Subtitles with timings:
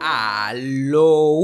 [0.00, 1.40] Aló.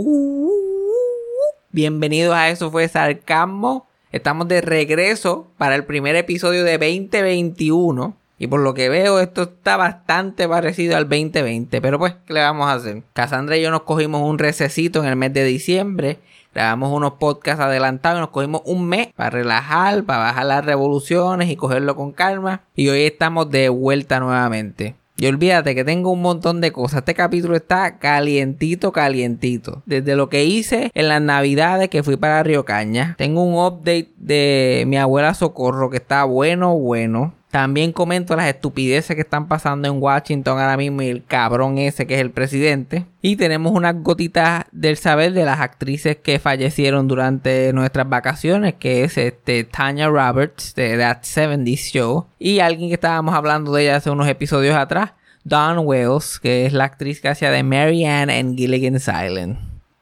[1.72, 3.88] Bienvenidos a Eso fue Sarcasmo.
[4.12, 8.16] Estamos de regreso para el primer episodio de 2021.
[8.38, 11.80] Y por lo que veo, esto está bastante parecido al 2020.
[11.80, 13.02] Pero pues, ¿qué le vamos a hacer?
[13.12, 16.18] Cassandra y yo nos cogimos un recesito en el mes de diciembre.
[16.54, 21.50] Grabamos unos podcasts adelantados y nos cogimos un mes para relajar, para bajar las revoluciones
[21.50, 22.62] y cogerlo con calma.
[22.76, 24.94] Y hoy estamos de vuelta nuevamente.
[25.16, 26.98] Y olvídate que tengo un montón de cosas.
[26.98, 29.82] Este capítulo está calientito, calientito.
[29.86, 33.14] Desde lo que hice en las navidades que fui para Río Caña.
[33.16, 37.32] Tengo un update de mi abuela Socorro que está bueno, bueno.
[37.54, 42.04] También comento las estupideces que están pasando en Washington ahora mismo y el cabrón ese
[42.04, 43.06] que es el presidente.
[43.22, 49.04] Y tenemos unas gotitas del saber de las actrices que fallecieron durante nuestras vacaciones, que
[49.04, 52.26] es este Tanya Roberts de That 70 Show.
[52.40, 55.12] Y alguien que estábamos hablando de ella hace unos episodios atrás,
[55.44, 59.58] Dawn Wells, que es la actriz que hacía de Mary Ann en Gilligan's Island.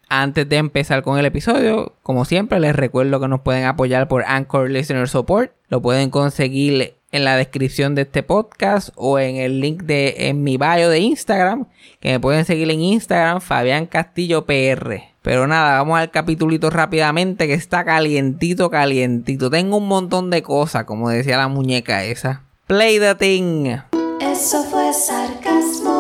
[0.09, 4.25] Antes de empezar con el episodio, como siempre, les recuerdo que nos pueden apoyar por
[4.27, 5.53] Anchor Listener Support.
[5.69, 10.43] Lo pueden conseguir en la descripción de este podcast o en el link de en
[10.43, 11.67] mi bio de Instagram,
[12.01, 15.13] que me pueden seguir en Instagram, Fabián Castillo PR.
[15.21, 19.51] Pero nada, vamos al capitulito rápidamente que está calientito, calientito.
[19.51, 22.43] Tengo un montón de cosas, como decía la muñeca esa.
[22.67, 23.77] Play the thing.
[24.21, 25.93] Eso fue sarcasmo.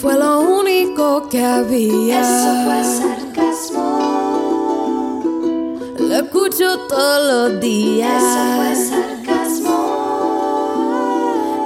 [0.00, 2.20] Fue lo único que había.
[2.20, 4.29] Eso fue sarcasmo.
[6.10, 8.20] Lo escucho todos los días.
[8.20, 9.76] Eso fue sarcasmo.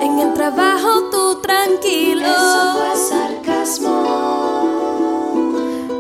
[0.03, 2.27] En el trabajo tú tranquilo.
[2.27, 3.95] Eso fue sarcasmo.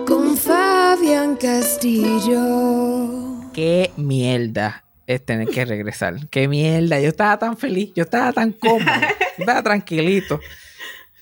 [0.06, 2.42] Con Fabián Castillo.
[3.54, 6.28] Qué mierda es tener que regresar.
[6.28, 7.00] Qué mierda.
[7.00, 8.84] Yo estaba tan feliz, yo estaba tan cómodo,
[9.38, 10.38] yo estaba tranquilito.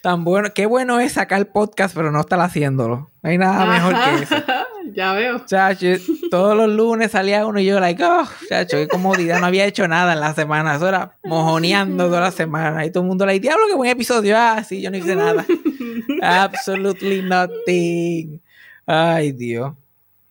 [0.03, 3.13] Tan bueno, qué bueno es sacar podcast, pero no estar haciéndolo.
[3.23, 4.35] No hay nada mejor que eso.
[4.93, 5.45] Ya veo.
[5.47, 5.87] Chacho,
[6.31, 9.41] todos los lunes salía uno y yo, like, oh, chacho, qué comodidad.
[9.41, 10.77] No había hecho nada en la semana.
[10.77, 12.85] Eso era mojoneando toda la semana.
[12.85, 14.37] Y todo el mundo, like, diablo, qué buen episodio.
[14.37, 15.45] Ah, sí, yo no hice nada.
[16.23, 18.41] Absolutely nothing.
[18.87, 19.75] Ay, Dios.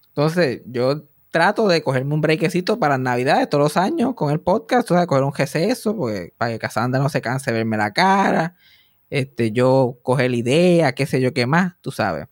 [0.09, 4.90] Entonces, yo trato de cogerme un breakcito para navidades todos los años con el podcast.
[4.92, 7.94] O sea, coger un receso, porque para que Cassandra no se canse de verme la
[7.94, 8.56] cara.
[9.09, 12.28] Este, yo coger la idea, qué sé yo qué más, tú sabes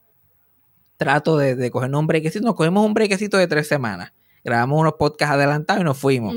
[0.99, 2.45] trato de, de cogernos un brequecito.
[2.45, 4.11] Nos cogemos un brequecito de tres semanas.
[4.43, 6.35] Grabamos unos podcasts adelantados y nos fuimos.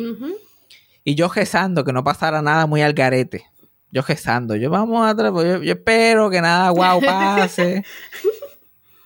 [1.04, 3.44] Y yo rezando que no pasara nada muy al garete.
[3.90, 4.54] Yo rezando.
[4.56, 7.84] Yo vamos a tra- yo, yo espero que nada guau pase.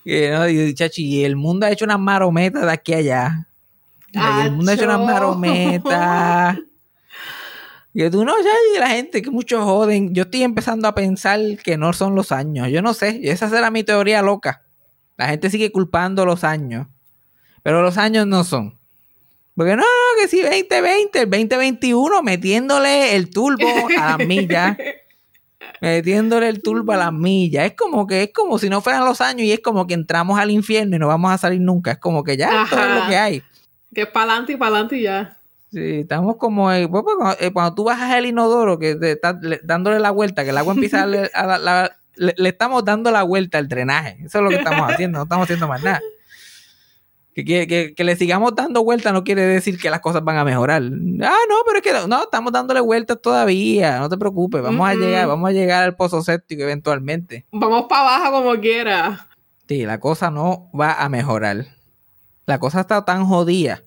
[0.05, 0.47] y, ¿no?
[0.47, 3.47] y, chachi, y el mundo ha hecho unas marometas de aquí a allá.
[4.13, 6.57] Y el mundo ha hecho unas marometas.
[7.93, 10.13] Y tú no, ya, y la gente que muchos joden.
[10.13, 12.67] Yo estoy empezando a pensar que no son los años.
[12.69, 13.19] Yo no sé.
[13.23, 14.61] Esa será mi teoría loca.
[15.17, 16.87] La gente sigue culpando los años.
[17.63, 18.77] Pero los años no son.
[19.55, 23.67] Porque no, no, que si 2020, el 2021, metiéndole el turbo
[23.99, 24.77] a las millas.
[25.81, 27.65] metiéndole el turbo a las millas.
[27.65, 30.39] Es como que es como si no fueran los años y es como que entramos
[30.39, 31.91] al infierno y no vamos a salir nunca.
[31.91, 33.43] Es como que ya, esto es lo que hay.
[33.93, 35.37] Que es para adelante y para adelante y ya.
[35.71, 39.11] Sí, estamos como eh, pues, pues, cuando, eh, cuando tú bajas el inodoro, que te
[39.13, 42.33] estás le- dándole la vuelta, que el agua empieza a darle, a la- la- le,
[42.37, 44.17] le estamos dando la vuelta al drenaje.
[44.25, 46.01] Eso es lo que estamos haciendo, no estamos haciendo más nada.
[47.35, 50.43] Que, que, que- le sigamos dando vuelta no quiere decir que las cosas van a
[50.43, 50.81] mejorar.
[50.81, 53.99] Ah, no, pero es que no, estamos dándole vueltas todavía.
[53.99, 57.45] No te preocupes, vamos a llegar, vamos a llegar al pozo séptico eventualmente.
[57.51, 59.27] Vamos para abajo como quiera.
[59.67, 61.65] Sí, la cosa no va a mejorar.
[62.47, 63.83] La cosa está tan jodida.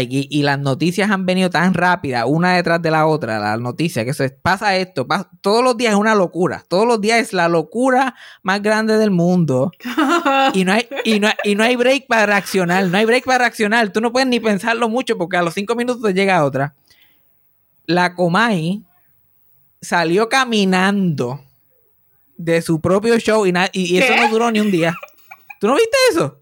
[0.00, 4.04] Y, y las noticias han venido tan rápidas, una detrás de la otra, las noticias,
[4.06, 7.32] que es- pasa esto, pas- todos los días es una locura, todos los días es
[7.34, 9.70] la locura más grande del mundo
[10.54, 13.38] y no hay, y no, y no hay break para reaccionar, no hay break para
[13.40, 16.74] reaccionar, tú no puedes ni pensarlo mucho porque a los cinco minutos te llega otra.
[17.84, 18.82] La Comay
[19.80, 21.44] salió caminando
[22.38, 24.20] de su propio show y, y- eso ¿Qué?
[24.20, 24.94] no duró ni un día.
[25.60, 26.38] ¿Tú no viste eso?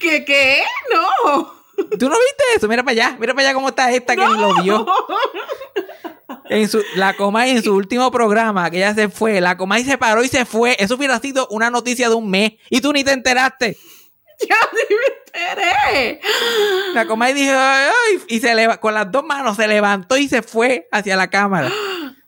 [0.00, 0.58] ¿Qué qué?
[0.92, 1.57] No.
[1.98, 2.68] ¿Tú no viste eso?
[2.68, 4.86] Mira para allá, mira para allá cómo está esta que lo vio.
[6.50, 9.98] En su, la Comay en su último programa, que ella se fue, la Comay se
[9.98, 10.76] paró y se fue.
[10.78, 13.76] Eso hubiera sido una noticia de un mes y tú ni te enteraste.
[14.48, 16.20] Ya ni me enteré.
[16.94, 20.42] La Comay dijo, "Ay", y se leva- con las dos manos se levantó y se
[20.42, 21.70] fue hacia la cámara.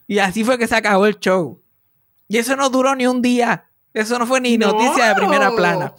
[0.07, 1.61] Y así fue que se acabó el show.
[2.27, 3.65] Y eso no duró ni un día.
[3.93, 4.71] Eso no fue ni No.
[4.73, 5.93] noticia de primera plana.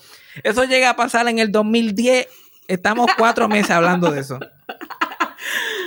[0.45, 2.27] Eso llega a pasar en el 2010.
[2.73, 4.39] Estamos cuatro meses hablando de eso.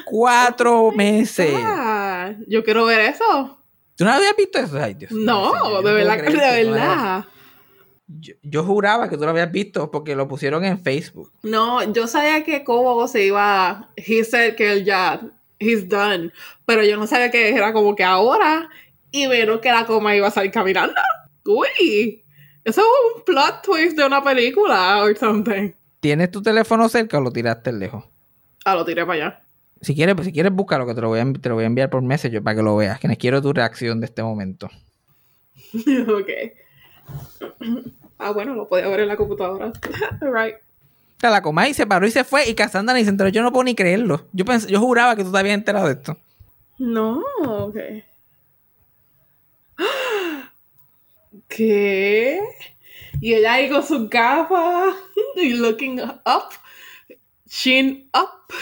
[0.05, 1.55] Cuatro meses.
[1.63, 3.59] Ah, yo quiero ver eso.
[3.95, 4.77] ¿Tú no habías visto eso?
[4.77, 7.25] Ay, Dios No, yo de verdad, de no hayas- verdad.
[8.07, 11.31] Yo, yo juraba que tú lo habías visto porque lo pusieron en Facebook.
[11.41, 13.89] No, yo sabía que Cobo se iba.
[13.95, 15.21] He said que él ya.
[15.57, 16.31] He's done.
[16.65, 18.69] Pero yo no sabía que era como que ahora.
[19.09, 20.93] Y vieron que la coma iba a salir caminando.
[21.45, 22.23] Uy.
[22.63, 25.71] Eso es un plot twist de una película or something.
[26.05, 28.03] ¿Tienes tu teléfono cerca o lo tiraste lejos?
[28.63, 29.41] Ah, lo tiré para allá.
[29.81, 31.89] Si quieres, si quieres búscalo, que te lo voy a, te lo voy a enviar
[31.89, 32.99] por Messenger para que lo veas.
[32.99, 34.69] Que quiero tu reacción de este momento.
[35.73, 36.29] ok.
[38.19, 39.73] Ah, bueno, lo podía ver en la computadora.
[40.21, 40.55] right.
[40.55, 43.29] O sea, la Comay se paró y se fue y Cassandra ni se enteró.
[43.29, 44.27] Yo no puedo ni creerlo.
[44.31, 46.17] Yo pensé, yo juraba que tú te habías enterado de esto.
[46.77, 47.77] No, ok.
[51.49, 52.39] ¿Qué?
[53.19, 54.95] Y ella ahí con sus gafas
[55.35, 56.49] y looking up,
[57.47, 58.53] chin up.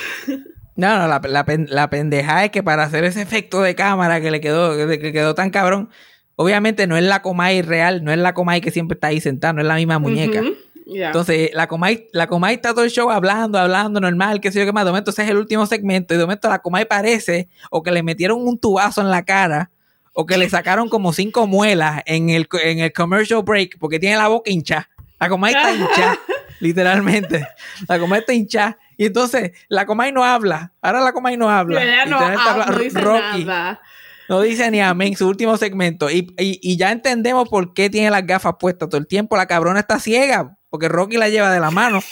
[0.75, 4.31] No, no, la, la, la pendeja es que para hacer ese efecto de cámara que
[4.31, 5.89] le quedó, que le quedó tan cabrón,
[6.35, 9.53] obviamente no es la Comay real, no es la Comay que siempre está ahí sentada,
[9.53, 10.41] no es la misma muñeca.
[10.85, 14.65] Entonces, la Comay, la Comay está todo el show hablando, hablando, normal, qué sé yo
[14.65, 14.83] qué más.
[14.83, 16.13] De momento, ese es el último segmento.
[16.13, 19.71] Y de momento, la Comay parece o que le metieron un tubazo en la cara
[20.13, 24.17] o que le sacaron como cinco muelas en el, en el commercial break porque tiene
[24.17, 24.89] la boca hincha.
[25.19, 26.19] La Comay está hincha,
[26.59, 27.47] literalmente.
[27.87, 28.77] La Comay está hincha.
[28.97, 30.73] Y entonces, la Comay no habla.
[30.81, 32.05] Ahora la Comay no habla.
[32.05, 33.45] no, habla no dice Rocky.
[33.45, 33.81] nada.
[34.29, 36.09] No dice ni amén, su último segmento.
[36.09, 39.35] Y, y- y ya entendemos por qué tiene las gafas puestas todo el tiempo.
[39.35, 42.01] La cabrona está ciega, porque Rocky la lleva de la mano.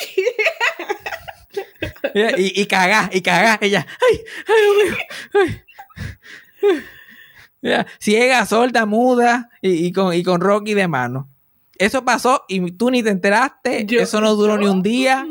[2.13, 3.57] y, y cagá, y cagá.
[3.61, 4.97] Ella, ay, ay, mío,
[5.43, 5.61] ay.
[7.99, 11.29] Ciega, sorda, muda, y, y con, y con Rocky de mano.
[11.77, 13.85] Eso pasó y tú ni te enteraste.
[13.85, 15.25] Yo- Eso no duró ni un día.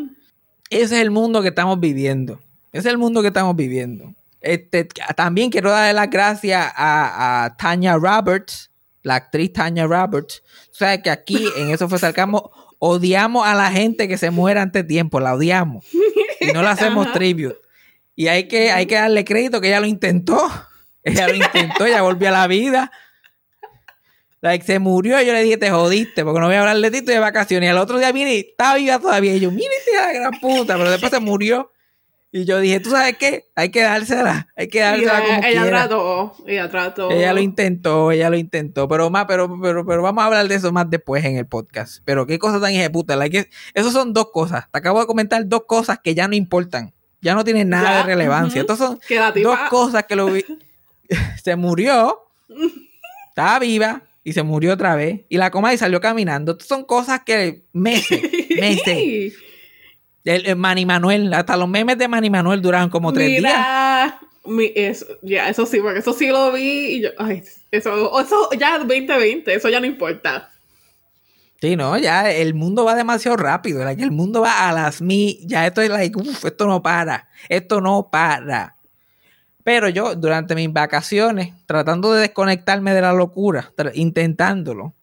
[0.68, 2.40] Ese es el mundo que estamos viviendo.
[2.72, 4.14] Ese es el mundo que estamos viviendo.
[4.40, 4.84] Este,
[5.16, 8.70] también quiero darle las gracias a, a Tanya Roberts,
[9.02, 10.42] la actriz Tanya Roberts.
[10.70, 14.58] O sea que aquí en eso fue Sarcasmo odiamos a la gente que se muere
[14.60, 15.84] antes de tiempo, la odiamos.
[16.40, 17.56] Y no le hacemos tribute.
[18.16, 20.38] Y hay que, hay que darle crédito que ella lo intentó.
[21.02, 22.91] Ella lo intentó, ella volvió a la vida.
[24.43, 26.91] Like, se murió y yo le dije, te jodiste, porque no voy a hablar de
[26.91, 27.67] ti, estoy de vacaciones.
[27.67, 29.35] Y al otro día vine y estaba viva todavía.
[29.35, 31.73] Y yo, mire, hija de gran puta, pero después se murió.
[32.32, 33.50] Y yo dije, ¿tú sabes qué?
[33.56, 35.79] Hay que dársela, hay que dársela ella, como ella quiera.
[35.79, 37.11] trató, ella trató.
[37.11, 40.55] Ella lo intentó, ella lo intentó, pero más, pero, pero, pero vamos a hablar de
[40.55, 41.99] eso más después en el podcast.
[42.05, 44.70] Pero qué cosa tan puta, like, esos son dos cosas.
[44.70, 47.97] Te acabo de comentar dos cosas que ya no importan, ya no tienen nada Ya,
[47.99, 48.61] de relevancia.
[48.61, 49.00] Estos son
[49.43, 50.44] dos cosas que lo vi.
[51.42, 52.20] se murió,
[53.28, 55.20] estaba viva y se murió otra vez.
[55.28, 56.52] Y la coma y salió caminando.
[56.52, 58.20] Estas son cosas que meses,
[58.60, 59.34] meses.
[60.24, 64.14] El, el Manny Manuel, hasta los memes de Manny Manuel duraron como tres días.
[64.44, 66.62] Mi- eso, ya, eso sí, porque eso sí lo vi
[66.96, 70.50] y yo, ay, eso, eso ya 2020, eso ya no importa.
[71.60, 73.84] Sí, no, ya el mundo va demasiado rápido.
[73.84, 75.38] like, el mundo va a las mil.
[75.42, 77.28] Ya esto es like, uff, esto no para.
[77.50, 78.76] Esto no para.
[79.64, 84.94] Pero yo, durante mis vacaciones, tratando de desconectarme de la locura, intentándolo,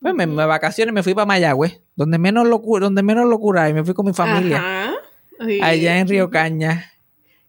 [0.00, 3.72] pues me- mis vacaciones me fui para Mayagüez, donde menos locura, donde menos locura hay,
[3.74, 4.94] me fui con mi familia, Ajá.
[5.46, 5.58] Sí.
[5.62, 6.90] allá en Río Caña.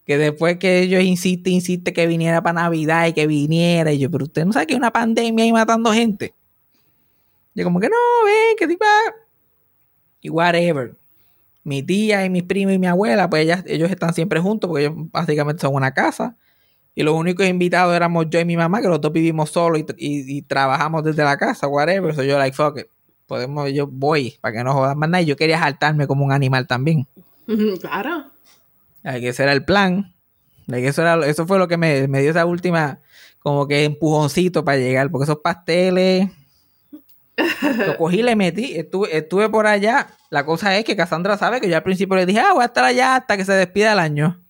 [0.06, 3.92] Que después que ellos insiste, insiste que viniera para Navidad y que viniera.
[3.92, 6.36] Y yo, pero usted no sabe que hay una pandemia ahí matando gente.
[7.56, 8.86] Yo como que no, ven, que tipo...
[10.22, 10.96] Y whatever.
[11.64, 14.86] Mi tía y mis primos y mi abuela, pues ellas, ellos están siempre juntos porque
[14.86, 16.36] ellos básicamente son una casa.
[16.96, 19.86] Y los únicos invitados éramos yo y mi mamá, que los dos vivimos solos y,
[19.98, 22.16] y- y trabajamos desde la casa, whatever.
[22.16, 22.88] So yo like, fuck it.
[23.28, 25.22] Podemos, yo voy para que no jodan más nada.
[25.22, 27.06] Y yo quería saltarme como un animal también.
[27.82, 28.32] Claro.
[29.04, 30.14] Like, ese era el plan.
[30.68, 33.00] Like, eso, era, eso fue lo que me, me dio esa última
[33.40, 35.12] como que empujoncito para llegar.
[35.12, 36.30] Porque esos pasteles...
[37.62, 38.76] Lo cogí le metí.
[38.78, 40.08] Estuve, estuve por allá.
[40.30, 42.68] La cosa es que Cassandra sabe que yo al principio le dije, ah, voy a
[42.68, 44.42] estar allá hasta que se despida el año.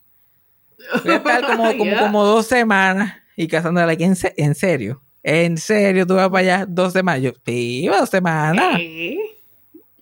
[1.04, 2.00] Voy a estar como, como, Yeah.
[2.00, 3.14] como dos semanas.
[3.36, 5.02] Y Cassandra, like, ¿en, se- ¿en serio?
[5.24, 7.22] ¿En serio tú vas para allá dos semanas?
[7.24, 8.80] Yo, sí, dos semanas.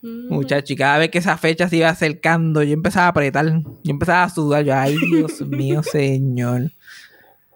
[0.01, 0.27] Mm.
[0.33, 3.91] Muchacho, y cada vez que esa fecha se iba acercando, yo empezaba a apretar, yo
[3.91, 6.71] empezaba a sudar, yo, ay Dios mío, señor.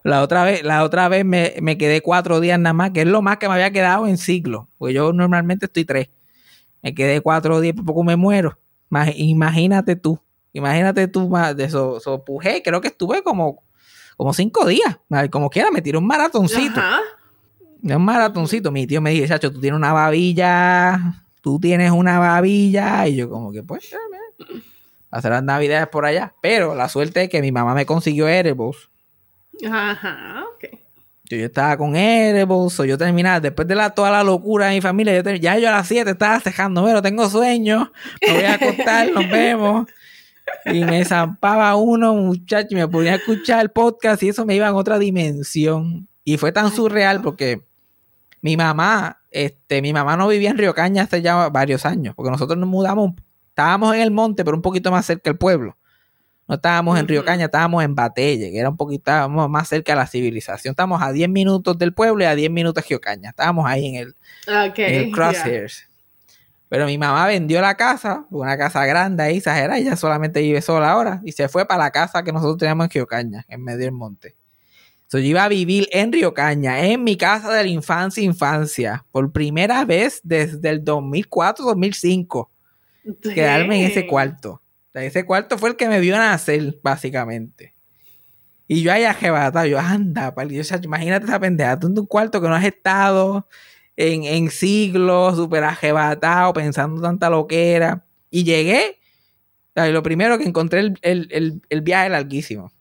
[0.04, 3.08] La otra vez, la otra vez me, me quedé cuatro días nada más, que es
[3.08, 6.10] lo más que me había quedado en siglo, porque yo normalmente estoy tres.
[6.82, 8.58] Me quedé cuatro días, por poco me muero.
[8.90, 10.18] Ima- Imagínate tú,
[10.54, 13.64] imagínate tú, más de eso, eso pujé, creo que estuve como,
[14.16, 14.98] como cinco días,
[15.32, 16.80] como quiera, me tiré un maratoncito.
[16.80, 17.02] Ajá.
[17.84, 18.72] Un maratoncito.
[18.72, 23.08] Mi tío me dice, chacho, tú tienes una babilla, tú tienes una babilla.
[23.08, 23.96] Y yo como que, pues,
[25.12, 26.34] hacer las navidades por allá.
[26.42, 28.90] Pero la suerte es que mi mamá me consiguió Edibles.
[29.70, 30.44] Ajá.
[30.56, 30.80] Ok.
[31.30, 34.76] Yo, yo estaba con Edibles, so yo terminaba, después de la, toda la locura de
[34.76, 37.92] mi familia, yo ya yo a las 7 estaba cejando, pero tengo sueño,
[38.26, 39.88] me voy a acostar, nos vemos.
[40.66, 44.56] Y me zampaba uno, muchacho, y me ponía a escuchar el podcast y eso me
[44.56, 46.08] iba en otra dimensión.
[46.24, 47.62] Y fue tan surreal porque
[48.42, 52.32] mi mamá, este, mi mamá no vivía en Río Caña hace ya varios años, porque
[52.32, 53.14] nosotros nos mudamos,
[53.50, 55.78] estábamos en el monte, pero un poquito más cerca del pueblo.
[56.48, 57.26] No estábamos en Río.
[57.26, 60.72] Caña, estábamos en Batelle, que era un poquito más cerca de la civilización.
[60.72, 63.32] Estábamos a 10 minutos del pueblo y a 10 minutos de Río Caña.
[63.32, 64.16] Estábamos ahí en el,
[64.48, 65.90] en el crosshairs.
[66.70, 70.92] Pero mi mamá vendió la casa, una casa grande ahí, exagerada, ella solamente vive sola
[70.92, 73.80] ahora, y se fue para la casa que nosotros teníamos en Río Caña, en medio
[73.80, 74.36] del monte.
[75.08, 79.06] So, yo iba a vivir en Río Caña, en mi casa de la infancia, infancia,
[79.12, 82.50] por primera vez desde el 2004-2005,
[83.34, 84.52] quedarme en ese cuarto.
[84.52, 87.74] O sea, ese cuarto fue el que me vio nacer, básicamente.
[88.68, 92.42] Y yo ahí arrebatado, yo, anda, pal, yo, imagínate esa pendeja, tú en un cuarto
[92.42, 93.48] que no has estado
[93.98, 98.06] en, en siglos, súper arrebatado, pensando tanta loquera.
[98.30, 99.00] Y llegué,
[99.76, 102.72] lo primero que encontré el, el, el, el viaje larguísimo.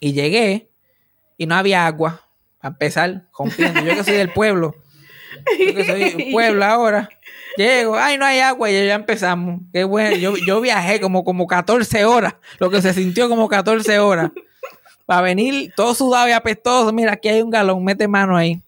[0.00, 0.70] Y llegué,
[1.36, 2.28] y no había agua,
[2.60, 3.80] a empezar, rompiendo.
[3.80, 4.74] Yo que soy del pueblo,
[5.58, 7.08] yo que soy del pueblo ahora.
[7.56, 9.60] Llego, ay, no hay agua, y ya empezamos.
[9.72, 10.16] Qué bueno.
[10.16, 14.30] Yo, yo viajé como, como 14 horas, lo que se sintió como 14 horas.
[15.06, 16.92] Para venir todo sudado y apestoso.
[16.92, 18.62] Mira, aquí hay un galón, mete mano ahí.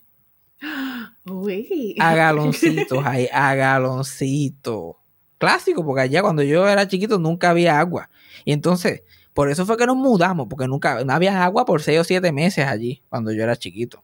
[1.31, 1.97] Uy.
[1.99, 4.97] A galoncitos ahí, a galoncitos.
[5.39, 8.11] Clásico, porque allá cuando yo era chiquito nunca había agua.
[8.45, 12.01] Y entonces, por eso fue que nos mudamos, porque nunca, no había agua por 6
[12.01, 14.03] o 7 meses allí, cuando yo era chiquito.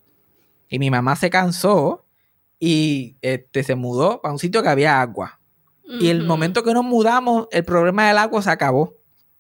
[0.68, 2.06] Y mi mamá se cansó
[2.58, 5.40] y este, se mudó para un sitio que había agua.
[6.00, 8.94] Y el momento que nos mudamos, el problema del agua se acabó.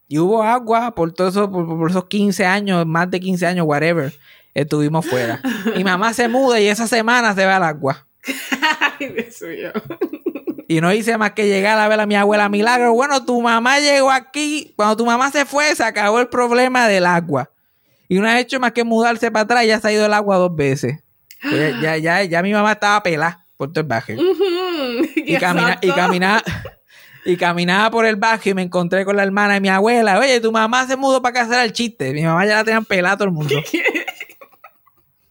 [0.06, 4.12] Y hubo agua por todos por, por esos 15 años, más de 15 años, whatever,
[4.56, 5.40] estuvimos fuera.
[5.76, 8.06] Mi mamá se muda y esa semana se va el agua.
[8.98, 9.72] Ay, Dios mío.
[10.68, 12.92] Y no hice más que llegar a ver a mi abuela Milagro.
[12.92, 14.72] Bueno, tu mamá llegó aquí.
[14.74, 17.50] Cuando tu mamá se fue, se acabó el problema del agua.
[18.08, 20.14] Y no ha hecho más que mudarse para atrás y ya se ha ido el
[20.14, 21.00] agua dos veces.
[21.42, 24.16] Ya, ya, ya, ya mi mamá estaba pelada por todo el barrio.
[25.16, 26.42] Y, camina, y caminaba.
[27.24, 30.18] Y caminaba por el barrio y me encontré con la hermana de mi abuela.
[30.18, 32.12] Oye, tu mamá se mudó para que hacer el chiste.
[32.12, 33.54] Mi mamá ya la tenían pelada a todo el mundo.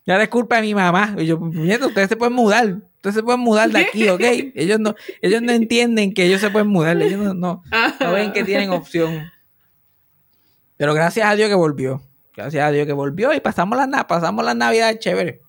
[0.05, 1.15] Ya es culpa de mi mamá.
[1.17, 2.77] Y yo, nieto, ustedes se pueden mudar.
[2.97, 4.21] Ustedes se pueden mudar de aquí, ¿ok?
[4.55, 7.01] Ellos no, ellos no entienden que ellos se pueden mudar.
[7.01, 7.63] Ellos no, no,
[7.99, 9.31] no ven que tienen opción.
[10.77, 12.01] Pero gracias a Dios que volvió.
[12.35, 15.41] Gracias a Dios que volvió y pasamos na- pasamos las navidades chévere.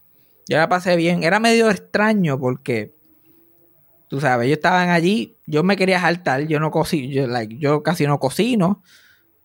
[0.48, 1.24] Yo la pasé bien.
[1.24, 2.94] Era medio extraño porque,
[4.08, 5.36] tú sabes, ellos estaban allí.
[5.46, 6.46] Yo me quería saltar.
[6.46, 7.12] Yo no cocino.
[7.12, 8.82] Yo, like, yo casi no cocino.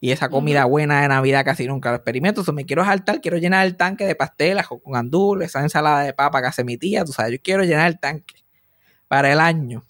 [0.03, 2.43] Y esa comida buena de Navidad casi nunca lo experimento.
[2.43, 6.11] So, me quiero saltar, quiero llenar el tanque de pastelas con, andul, esa ensalada de
[6.13, 7.05] papa que hace mi tía.
[7.05, 8.43] Tú sabes, yo quiero llenar el tanque
[9.07, 9.85] para el año.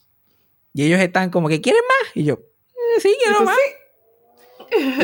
[0.74, 2.12] Y ellos están como que, ¿quieren más?
[2.13, 3.56] Y yo, "Eh, sí, quiero más.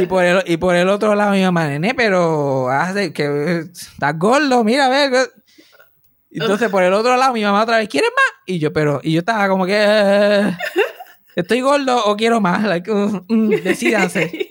[0.01, 3.59] Y por, el, y por el otro lado mi mamá, nene, pero hace que eh,
[3.71, 5.11] estás gordo, mira, a ver.
[5.11, 5.31] que-".
[6.31, 8.41] Entonces por el otro lado mi mamá otra vez, ¿quieres más?
[8.45, 10.51] Y yo, pero, y yo estaba como que, eh,
[11.35, 12.63] ¿estoy gordo o quiero más?
[12.63, 14.49] Like, uh, mm, decídanse.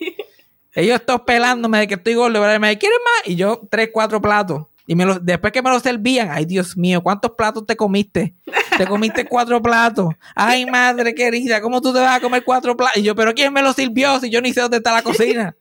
[0.77, 3.29] Ellos todos pelándome de que estoy gordo, pero me ¿quieres más?
[3.29, 4.67] Y yo, tres, cuatro platos.
[4.87, 8.35] Y me los, después que me los servían, ay Dios mío, ¿cuántos platos te comiste?
[8.79, 10.15] Te comiste cuatro platos.
[10.35, 12.99] Ay, madre querida, ¿cómo tú te vas a comer cuatro platos?
[12.99, 15.57] Y yo, ¿pero quién me los sirvió si yo ni sé dónde está la cocina?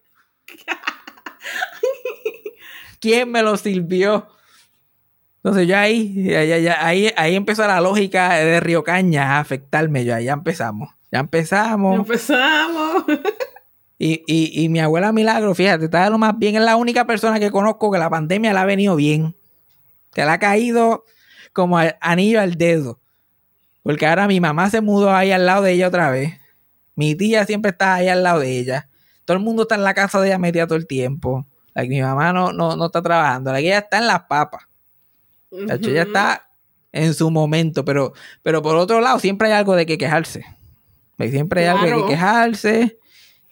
[2.99, 4.27] ¿Quién me los sirvió?
[5.37, 9.39] Entonces yo ahí, ya- ya- ya- ahí, ahí empezó la lógica de Río Caña a
[9.39, 10.03] afectarme.
[10.03, 10.89] Yo ahí ya empezamos.
[11.11, 11.95] Ya empezamos.
[11.99, 13.03] Empezamos.
[13.97, 16.55] Y, y, y mi abuela Milagro, fíjate, está de lo más bien.
[16.55, 19.35] Es la única persona que conozco que la pandemia le ha venido bien.
[20.13, 21.03] Que le ha caído
[21.53, 22.99] como anillo al dedo.
[23.83, 26.33] Porque ahora mi mamá se mudó ahí al lado de ella otra vez.
[26.95, 28.89] Mi tía siempre está ahí al lado de ella.
[29.25, 31.45] Todo el mundo está en la casa de ella metida todo el tiempo.
[31.75, 33.51] Mi mamá no, no, no está trabajando.
[33.51, 34.63] Like, ella está en las papas.
[35.67, 36.09] Chacho, ella Ujú.
[36.09, 36.47] está
[36.91, 37.85] en su momento.
[37.85, 40.45] Pero, pero por otro lado, siempre hay algo de que quejarse.
[41.17, 42.99] Siempre hay algo de que quejarse.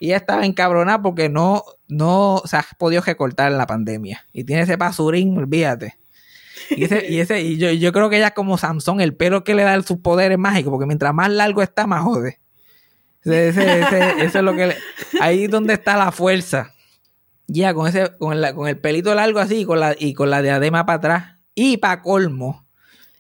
[0.04, 4.28] Y ella estaba encabronada porque no, no se ha podido recortar en la pandemia.
[4.34, 5.98] Y tiene ese pasurín, olvídate.
[6.72, 9.46] Y, ese, y, ese, y yo, yo creo que ella es como Samson, el pelo
[9.46, 12.42] que le da sus poderes mágicos, porque mientras más largo está, más jode.
[13.24, 13.80] Ese-
[14.26, 14.78] eso es lo que le-
[15.22, 16.74] ahí es donde está la fuerza.
[17.48, 20.30] Ya, con ese, con, la- con el pelito largo así y con la, y con
[20.30, 21.38] la diadema para atrás.
[21.56, 22.68] Y para colmo,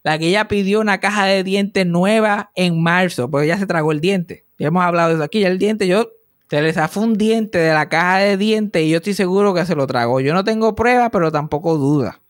[0.03, 3.93] la que ella pidió una caja de dientes nueva en marzo, porque ella se tragó
[3.93, 4.45] el diente.
[4.59, 5.39] Ya hemos hablado de eso aquí.
[5.39, 6.09] Ya el diente, yo
[6.53, 9.65] se le zafó un diente de la caja de dientes y yo estoy seguro que
[9.65, 10.19] se lo tragó.
[10.19, 12.21] Yo no tengo pruebas, pero tampoco duda.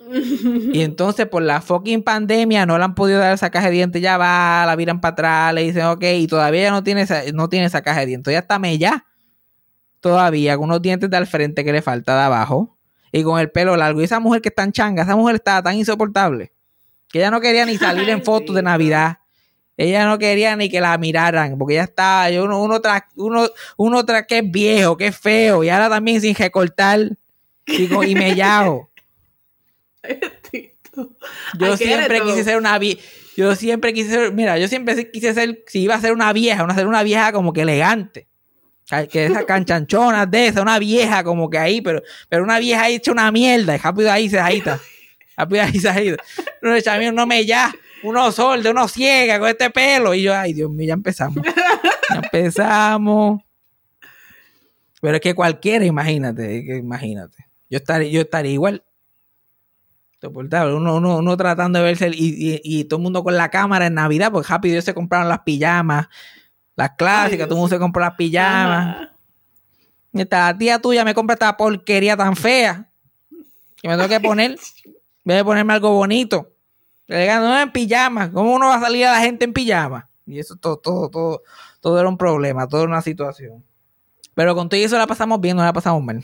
[0.72, 4.00] Y entonces por la fucking pandemia no le han podido dar esa caja de dientes,
[4.00, 7.50] ya va, la viran para atrás, le dicen, ok, y todavía no tiene esa, no
[7.50, 9.04] tiene esa caja de dientes, ya está mella.
[10.00, 12.78] Todavía, con unos dientes de al frente que le falta de abajo.
[13.12, 14.00] Y con el pelo largo.
[14.00, 16.50] Y esa mujer que está en changa, esa mujer estaba tan insoportable.
[17.10, 18.62] Que ella no quería ni salir en fotos de.
[18.62, 19.18] Navidad.
[19.80, 23.48] Ella no quería ni que la miraran, porque ya estaba, yo uno, uno, tras, uno,
[23.78, 27.00] uno tras que es viejo, que es feo, y ahora también sin recortar
[27.66, 28.90] y, y mellao.
[31.58, 33.00] Yo siempre quise ser una vieja.
[33.38, 36.62] Yo siempre quise ser, mira, yo siempre quise ser, si iba a ser una vieja,
[36.62, 38.26] una ser una vieja como que elegante.
[39.10, 42.96] Que esas canchanchonas de esa, una vieja como que ahí, pero, pero una vieja ahí
[42.96, 44.78] hecha una mierda, y rápido ahí se agita.
[45.38, 46.22] Rápido ahí se agita.
[46.60, 47.72] No, no me ya,
[48.02, 50.14] uno sordo, uno ciega con este pelo.
[50.14, 51.44] Y yo, ay, Dios mío, ya empezamos.
[51.44, 53.42] Ya empezamos.
[55.00, 57.46] Pero es que cualquiera, imagínate, imagínate.
[57.68, 58.84] Yo estaría, yo estaría igual.
[60.22, 63.86] Uno, uno, uno tratando de verse y, y- y todo el mundo con la cámara
[63.86, 66.08] en Navidad, porque rápido ellos se compraron las pijamas,
[66.76, 68.96] las clásicas, Ay, todo el mundo se compró las pijamas.
[68.96, 69.16] Ajá.
[70.12, 72.90] Esta tía tuya me compra esta porquería tan fea
[73.76, 74.58] que me tengo que poner.
[75.24, 76.52] Voy a ponerme algo bonito.
[77.10, 78.30] Le no en pijama.
[78.30, 80.08] ¿Cómo uno va a salir a la gente en pijama?
[80.26, 81.42] Y eso todo, todo, todo,
[81.80, 83.64] todo era un problema, todo era una situación.
[84.34, 86.22] Pero con todo eso la pasamos bien, no la pasamos mal.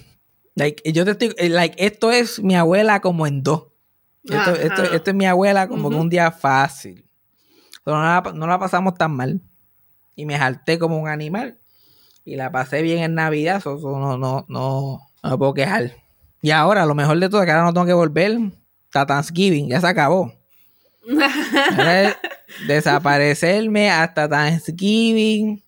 [0.55, 3.65] Like, yo te estoy, eh, like, esto es mi abuela como en dos.
[4.23, 6.03] Esto, esto, esto es mi abuela como que Ujú.
[6.05, 7.05] un día fácil.
[7.85, 9.41] Pero no la, no la pasamos tan mal.
[10.15, 11.59] Y me jalté como un animal.
[12.25, 13.61] Y la pasé bien en Navidad.
[13.61, 15.91] so- so no, no, no, no me puedo quejar.
[16.43, 18.39] Y ahora, lo mejor de todo es que ahora no tengo que volver.
[18.85, 20.33] Está Thanksgiving, ya se acabó.
[22.67, 25.63] Desaparecerme hasta Thanksgiving.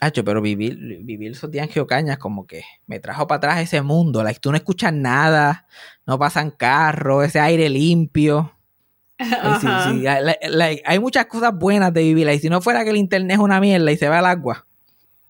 [0.00, 3.82] Hacho, pero vivir, vivir esos días en Geocañas como que me trajo para atrás ese
[3.82, 4.22] mundo.
[4.22, 5.66] Like, tú no escuchas nada,
[6.06, 8.54] no pasan carros, ese aire limpio.
[9.18, 9.90] Like, sí, Ajá.
[9.92, 12.26] sí, like- like, hay muchas cosas buenas de vivir.
[12.30, 14.66] Y si no fuera que el internet es una mierda y se va al agua.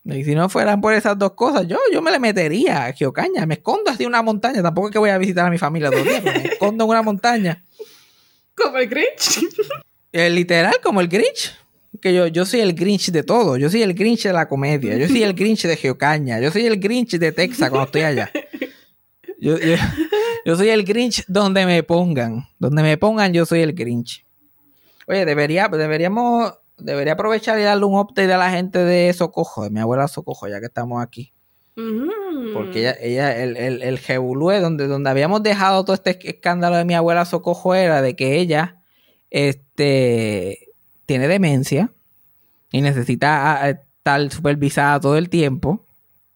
[0.04, 3.44] Y si no fueran por esas dos cosas, yo, yo me le metería a Geocaña.
[3.46, 4.62] Me escondo así en una montaña.
[4.62, 6.84] Tampoco es que voy a visitar a mi familia todos los días, pero me escondo
[6.84, 7.64] en una montaña.
[8.62, 9.40] Como el Grinch.
[10.12, 11.54] Eh, literal, como el Grinch.
[12.00, 13.56] Que yo, yo soy el Grinch de todo.
[13.56, 14.96] Yo soy el Grinch de la comedia.
[14.96, 16.40] Yo soy el Grinch de Geocaña.
[16.40, 18.30] Yo soy el Grinch de Texas cuando estoy allá.
[19.38, 19.76] Yo, yo-
[20.44, 22.46] yo soy el Grinch donde me pongan.
[22.58, 24.24] Donde me pongan, yo soy el Grinch.
[25.06, 29.70] Oye, debería, deberíamos, debería aprovechar y darle un update a la gente de Socojo, de
[29.70, 31.32] mi abuela Socojo, ya que estamos aquí.
[31.74, 36.84] Porque ella, ella el, el, el jebulúe, donde, donde habíamos dejado todo este escándalo de
[36.84, 38.82] mi abuela Socojo era de que ella
[39.30, 40.68] este,
[41.06, 41.92] tiene demencia
[42.72, 45.86] y necesita estar supervisada todo el tiempo.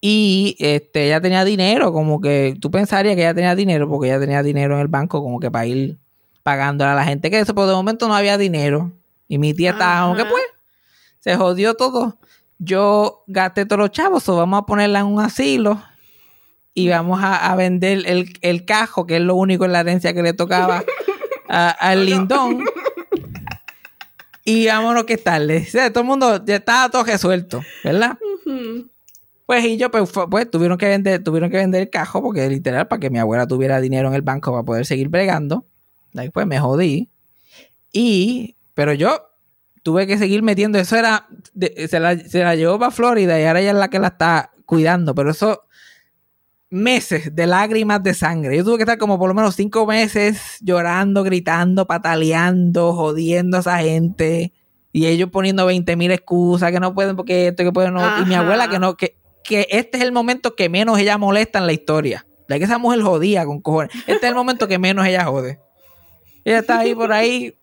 [0.01, 4.21] Y este, ella tenía dinero, como que tú pensarías que ella tenía dinero, porque ella
[4.21, 5.99] tenía dinero en el banco, como que para ir
[6.43, 8.93] pagándole a la gente que eso, pero de momento no había dinero.
[9.29, 10.43] Y mi tía estaba como que pues,
[11.21, 12.19] se jodió todo.
[12.59, 15.83] Yo gasté todos los chavos, o vamos a ponerla en un asilo
[16.75, 20.13] y vamos a, a vender el, el cajo, que es lo único en la herencia
[20.13, 20.85] que le tocaba
[21.49, 22.65] al lindón.
[24.45, 25.65] Y vámonos que tarde.
[25.67, 28.19] O sea, todo el mundo ya estaba todo resuelto, ¿verdad?
[29.47, 32.89] Pues y yo, pues, pues, tuvieron que vender, tuvieron que vender el cajo, porque literal,
[32.89, 35.65] para que mi abuela tuviera dinero en el banco para poder seguir bregando.
[36.13, 37.09] Después me jodí.
[37.93, 39.34] Y, pero yo
[39.85, 40.79] tuve que seguir metiendo.
[40.81, 43.89] Eso era, de- se, la, se la llevó para Florida y ahora ella es la
[43.91, 45.15] que la está cuidando.
[45.15, 45.63] Pero eso,
[46.71, 48.57] meses de lágrimas de sangre.
[48.57, 53.61] Yo tuve que estar como por lo menos cinco meses llorando, gritando, pataleando, jodiendo a
[53.61, 54.53] esa gente.
[54.93, 58.01] Y ellos poniendo 20 mil excusas que no pueden porque esto, que pueden no.
[58.23, 61.59] Y mi abuela que no, que, que este es el momento que menos ella molesta
[61.59, 62.27] en la historia.
[62.49, 63.91] De que esa mujer jodía con cojones.
[64.07, 65.61] Este es el momento que menos ella jode.
[66.45, 67.57] Ella está ahí por ahí.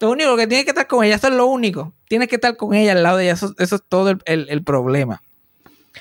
[0.00, 1.94] Lo único que tiene que estar con ella, eso es lo único.
[2.08, 3.32] Tienes que estar con ella al lado de ella.
[3.34, 5.22] Eso, eso es todo el, el- el problema.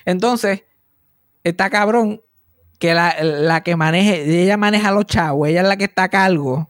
[0.05, 0.63] Entonces,
[1.43, 2.21] está cabrón
[2.79, 6.03] que la, la que maneje, ella maneja a los chavos, ella es la que está
[6.03, 6.69] a cargo.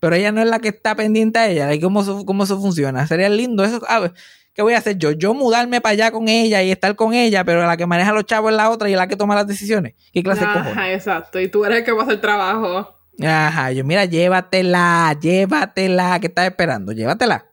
[0.00, 1.72] Pero ella no es la que está pendiente a ella.
[1.74, 3.06] ¿Y cómo, cómo eso funciona?
[3.06, 3.80] Sería lindo eso.
[3.88, 4.12] a ver,
[4.54, 5.10] ¿Qué voy a hacer yo?
[5.10, 8.14] Yo mudarme para allá con ella y estar con ella, pero la que maneja a
[8.14, 9.94] los chavos es la otra y es la que toma las decisiones.
[10.12, 11.40] ¿Qué clase de exacto.
[11.40, 12.93] Y tú eres el que va a hacer el trabajo.
[13.22, 16.92] Ajá, yo, mira, llévatela, llévatela, ¿qué estás esperando?
[16.92, 17.46] Llévatela.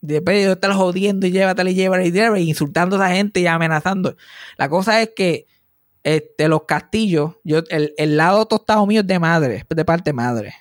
[0.00, 3.40] Después de estar jodiendo y llévatela y llévatela y llévatela, y insultando a esa gente
[3.40, 4.16] y amenazando.
[4.56, 5.46] La cosa es que
[6.02, 10.54] este, los castillos, yo, el, el lado tostado mío es de madre, de parte madre.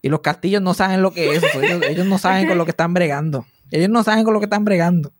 [0.00, 1.42] Y los castillos no saben lo que es.
[1.54, 3.46] Ellos, ellos no saben con lo que están bregando.
[3.70, 5.12] Ellos no saben con lo que están bregando.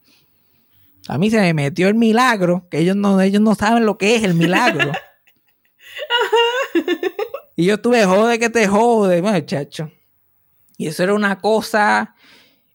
[1.09, 4.17] A mí se me metió el milagro, que ellos no, ellos no saben lo que
[4.17, 4.93] es el milagro.
[7.59, 9.91] Y yo estuve jode que te jode, muchacho.
[10.77, 12.15] Y eso era una cosa.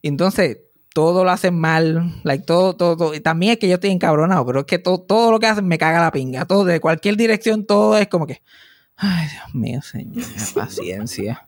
[0.02, 0.58] Y entonces,
[0.94, 2.20] todo lo hacen mal.
[2.26, 3.14] Like, todo, todo, todo.
[3.16, 5.66] Y también es que yo estoy encabronado, pero es que todo, todo lo que hacen
[5.66, 6.44] me caga la pinga.
[6.46, 8.42] Todo, de cualquier dirección, todo es como que.
[8.98, 10.22] Ay, Dios mío, señor,
[10.54, 11.48] paciencia.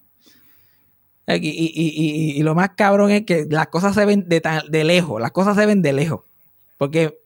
[1.28, 4.39] Y, y- y- y- y lo más cabrón es que las cosas se ven de,
[4.39, 6.21] tan- de lejos, las cosas se ven de lejos.
[6.78, 7.19] Porque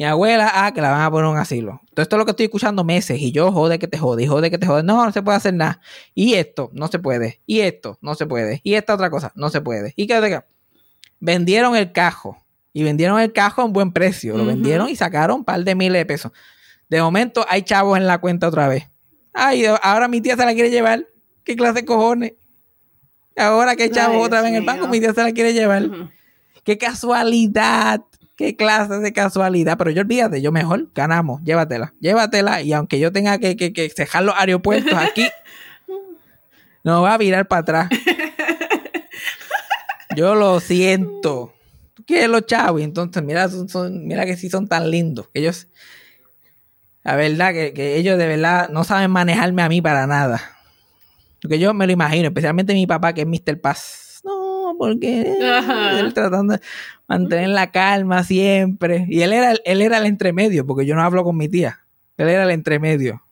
[0.00, 1.82] mi abuela, ah, que la van a poner en un asilo.
[1.92, 4.26] Todo esto es lo que estoy escuchando meses y yo, jode que te jode, y
[4.26, 4.82] jode que te jode.
[4.82, 5.82] No, no se puede hacer nada.
[6.14, 7.42] Y esto, no se puede.
[7.44, 8.62] Y esto, no se puede.
[8.64, 9.92] Y esta otra cosa, no se puede.
[9.96, 10.42] Y que que-
[11.18, 12.42] vendieron el cajo.
[12.72, 14.38] Y vendieron el cajo a un buen precio.
[14.38, 16.32] Lo vendieron y sacaron un par de miles de pesos.
[16.88, 18.88] De momento hay chavos en la cuenta otra vez.
[19.34, 21.08] Ay, ahora mi tía se la quiere llevar.
[21.44, 22.32] ¿Qué clase de cojones?
[23.36, 25.52] Ahora que hay chavos Ay, otra vez en el banco, mi tía se la quiere
[25.52, 25.90] llevar.
[26.64, 28.00] Qué casualidad.
[28.40, 29.76] Qué clase de casualidad.
[29.76, 31.42] Pero yo olvídate, yo mejor ganamos.
[31.42, 31.92] Llévatela.
[32.00, 32.62] Llévatela.
[32.62, 35.28] Y aunque yo tenga que, que, que cejar los aeropuertos aquí,
[36.82, 37.88] no va a virar para atrás.
[40.16, 41.52] Yo lo siento.
[41.92, 42.80] ¿Tú quieres los chavos?
[42.80, 45.28] Entonces, mira, son, son- mira que sí son tan lindos.
[45.34, 45.68] Ellos,
[47.04, 50.40] la verdad, que, que ellos de verdad no saben manejarme a mí para nada.
[51.42, 53.60] Porque yo me lo imagino, especialmente mi papá, que es Mr.
[53.60, 53.99] Paz.
[54.80, 56.00] Porque Ajá.
[56.00, 56.60] él tratando de
[57.06, 59.04] mantener la calma siempre.
[59.10, 61.80] Y él era, el- él era el entremedio, porque yo no hablo con mi tía.
[62.16, 63.22] Él era el entremedio.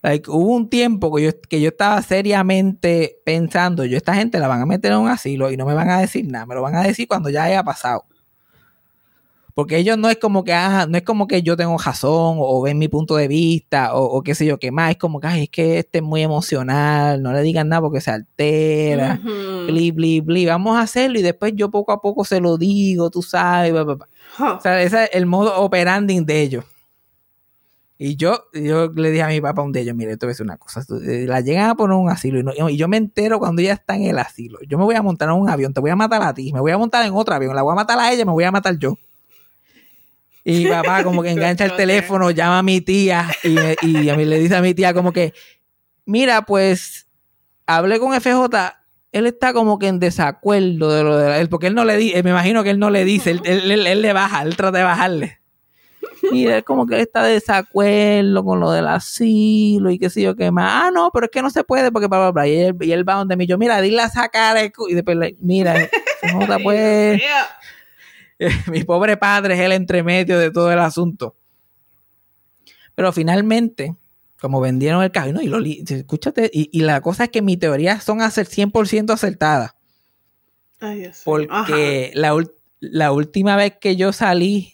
[0.00, 4.48] Like, hubo un tiempo que yo, que yo estaba seriamente pensando, yo esta gente la
[4.48, 6.62] van a meter en un asilo y no me van a decir nada, me lo
[6.62, 8.06] van a decir cuando ya haya pasado.
[9.54, 12.62] Porque ellos no es como que, ah, no es como que yo tengo razón o,
[12.62, 15.26] ven mi punto de vista o, o qué sé yo qué más, es como que,
[15.26, 19.66] ay, es que este es muy emocional, no le digan nada porque se altera Ujú.
[19.66, 23.10] bli, bli, bli, vamos a hacerlo y después yo poco a poco se lo digo,
[23.10, 24.08] tú sabes, bla, bla, bla.
[24.56, 26.64] O sea, ese es el modo operandi de ellos.
[27.98, 30.56] Y yo, yo le dije a mi papá un de ellos, mire, esto es una
[30.56, 33.62] cosa, eh, la llegan a poner un asilo y, no- y yo me entero cuando
[33.62, 34.58] ella está en el asilo.
[34.66, 36.58] Yo me voy a montar en un avión, te voy a matar a ti, me
[36.60, 38.50] voy a montar en otro avión, la voy a matar a ella, me voy a
[38.50, 38.96] matar yo.
[40.44, 44.24] Y papá como que engancha el teléfono, llama a mi tía y, y a mí
[44.24, 45.32] le dice a mi tía como que,
[46.04, 47.06] mira, pues
[47.66, 48.74] hablé con FJ,
[49.12, 52.22] él está como que en desacuerdo de lo de él, porque él no le dice,
[52.22, 54.78] me imagino que él no le dice, él, él- él- él le baja, él trata
[54.78, 55.38] de bajarle.
[56.30, 60.22] Mira, es como que él está de desacuerdo con lo del asilo y qué sé
[60.22, 60.84] yo qué más.
[60.84, 62.48] Ah, no, pero es que no se puede porque bla, bla, bla.
[62.48, 64.88] Y él, y él va donde mí, yo, mira, dile a sacar el cu-".
[64.88, 65.74] Y después, le- mira,
[66.22, 67.20] FJ, pues.
[68.70, 71.36] mi pobre padre es el entremedio de todo el asunto.
[72.94, 73.96] Pero finalmente,
[74.40, 75.40] como vendieron el carro, ¿no?
[75.40, 79.74] y lo escúchate, y, y la cosa es que mis teorías son hacer 100% acertadas.
[80.80, 81.24] Ay, Dios mío.
[81.24, 84.72] Porque la, última vez que yo salí,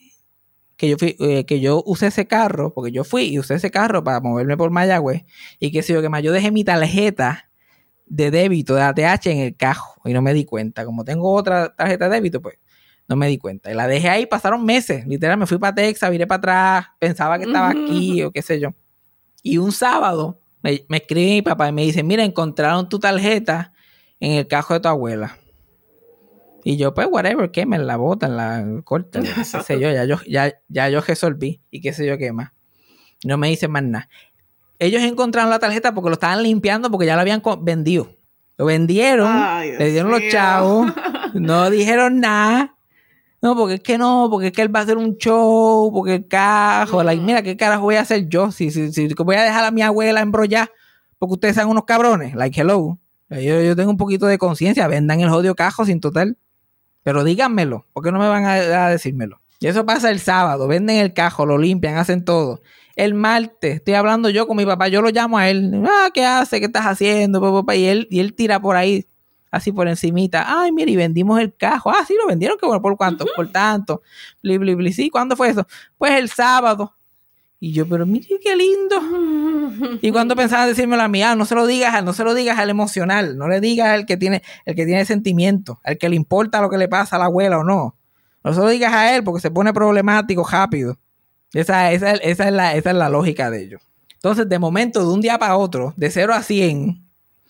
[0.77, 3.71] que yo fui, eh, que yo usé ese carro, porque yo fui y usé ese
[3.71, 5.25] carro para moverme por Mayagüez,
[5.61, 7.51] y que sé yo que más, yo dejé mi tarjeta
[8.07, 10.85] de débito de ATH en el cajo y no me di cuenta.
[10.87, 12.59] Como tengo otra tarjeta de débito, pues
[13.09, 13.71] no me di cuenta.
[13.71, 15.07] Y la dejé ahí, pasaron meses.
[15.07, 18.61] Literal, me fui para Texas, viré para atrás, pensaba que estaba aquí o qué sé
[18.61, 18.75] yo.
[19.43, 23.73] Y un sábado me, me escribe mi papá y me dice, mira, encontraron tu tarjeta
[24.21, 25.39] en el cajo de tu abuela.
[26.65, 30.53] Y yo, pues, whatever, quemen la bota, la corta, qué sé yo, ya yo, ya,
[30.69, 32.51] ya yo resolví y qué sé yo qué más.
[33.25, 34.09] No me dicen más nada.
[34.79, 38.15] Ellos encontraron la tarjeta porque lo estaban limpiando porque ya lo habían vendido.
[38.59, 40.31] Lo vendieron, Ay, le dieron los mío.
[40.31, 40.93] chavos,
[41.35, 42.77] no dijeron nada.
[43.41, 46.17] No, porque es que no, porque es que él va a hacer un show, porque
[46.17, 48.51] el cajo, like, mira, ¿qué carajo voy a hacer yo?
[48.51, 50.71] Si, si, si voy a dejar a mi abuela embrollada
[51.19, 52.99] porque ustedes sean unos cabrones, like, hello.
[53.31, 56.39] Yo, yo tengo un poquito de conciencia, vendan el jodido cajo sin total.
[57.03, 59.41] Pero díganmelo, ¿por qué no me van a, a decírmelo?
[59.61, 62.63] Y eso pasa el sábado, venden el cajo, lo limpian, hacen todo.
[62.95, 66.25] El martes, estoy hablando yo con mi papá, yo lo llamo a él, ah, ¿qué
[66.25, 66.61] hace?
[66.61, 67.65] ¿Qué estás haciendo?
[67.75, 69.07] Y él, y él tira por ahí,
[69.51, 72.83] así por encimita, ay, mira, y vendimos el cajo, ah, sí, lo vendieron, que bueno,
[72.83, 73.27] ¿por cuánto?
[73.35, 74.03] Por tanto,
[74.43, 75.67] bli, bli, bli, sí, ¿cuándo fue eso?
[75.97, 76.95] Pues el sábado.
[77.61, 79.99] Y yo, pero mire qué lindo.
[80.01, 82.59] Y cuando pensaba decírmelo a mí, ah, no se lo digas, no se lo digas
[82.59, 86.17] al emocional, no le digas al que tiene, el que tiene sentimiento, al que le
[86.17, 87.97] importa lo que le pasa a la abuela o no.
[88.43, 90.99] No se lo digas a él porque se pone problemático rápido.
[91.53, 93.83] Esa, esa, esa es, la, esa es la lógica de ellos.
[94.15, 97.08] Entonces, de momento, de un día para otro, de 0 a 100,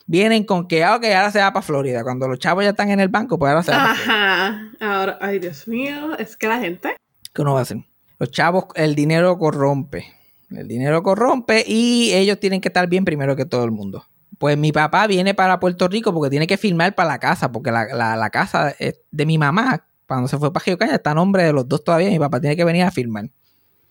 [0.09, 2.03] vienen con que, ah, ok, ahora se va para Florida.
[2.03, 4.25] Cuando los chavos ya están en el banco, pues ahora se va para Florida.
[4.25, 4.71] Ajá.
[4.81, 6.97] Ahora, ay, Dios mío, es que la gente.
[7.33, 7.77] ¿Qué uno va a hacer?
[8.19, 10.07] Los chavos, el dinero corrompe.
[10.51, 14.05] El dinero corrompe y ellos tienen que estar bien primero que todo el mundo.
[14.39, 17.71] Pues mi papá viene para Puerto Rico porque tiene que firmar para la casa, porque
[17.71, 21.15] la, la- la casa es de mi mamá, cuando se fue para Caña, está a
[21.15, 22.09] nombre de los dos todavía.
[22.09, 23.29] Mi papá tiene que venir a firmar.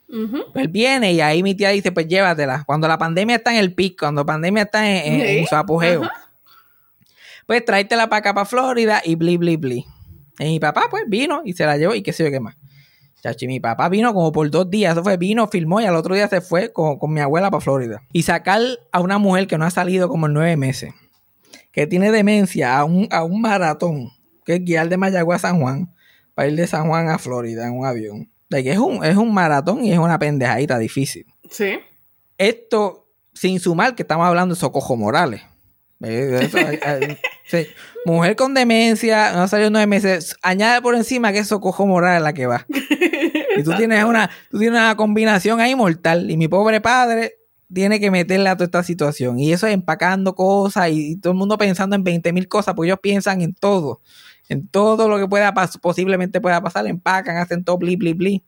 [0.10, 0.52] Ujú.
[0.54, 2.64] Pues viene y ahí mi tía dice, pues llévatela.
[2.66, 5.46] Cuando la pandemia está en el pico, cuando la pandemia está en, en- en Sí,
[5.48, 6.04] su apogeo.
[6.04, 6.14] ajá.
[7.46, 9.86] Pues tráetela para acá, para Florida y bli, bli, bli.
[10.40, 12.56] Y mi papá, pues, vino y se la llevó y qué sé yo qué más.
[13.24, 14.94] Chachi, mi papá vino como por dos días.
[14.94, 17.62] Eso fue, vino, filmó y al otro día se fue con, con mi abuela para
[17.62, 18.02] Florida.
[18.14, 20.94] Y sacar a una mujer que no ha salido como en nueve meses,
[21.72, 24.12] que tiene demencia, a un, a un maratón,
[24.46, 25.94] que es guiar de Mayagüez a San Juan,
[26.36, 28.30] para ir de San Juan a Florida en un avión.
[28.50, 31.26] De que es un, es un maratón y es una pendejadita difícil.
[31.50, 31.80] Sí.
[32.38, 35.42] Esto sin sumar que estamos hablando de Socojo Morales.
[36.04, 36.58] Eh, eso,
[37.46, 37.68] sí.
[38.06, 40.36] Mujer con demencia, no salió nueve meses.
[40.42, 42.66] Añade por encima que es Socojo Morales la que va.
[43.58, 46.30] Y tú tienes una, tú tienes una combinación ahí mortal.
[46.30, 47.36] Y mi pobre padre
[47.74, 49.40] tiene que meterle a toda esta situación.
[49.40, 52.76] Y eso es empacando cosas y, y todo el mundo pensando en 20 mil cosas,
[52.76, 54.02] porque ellos piensan en todo.
[54.50, 58.44] En todo lo que pueda posiblemente pueda pasar, empacan, hacen todo bli, bli, bli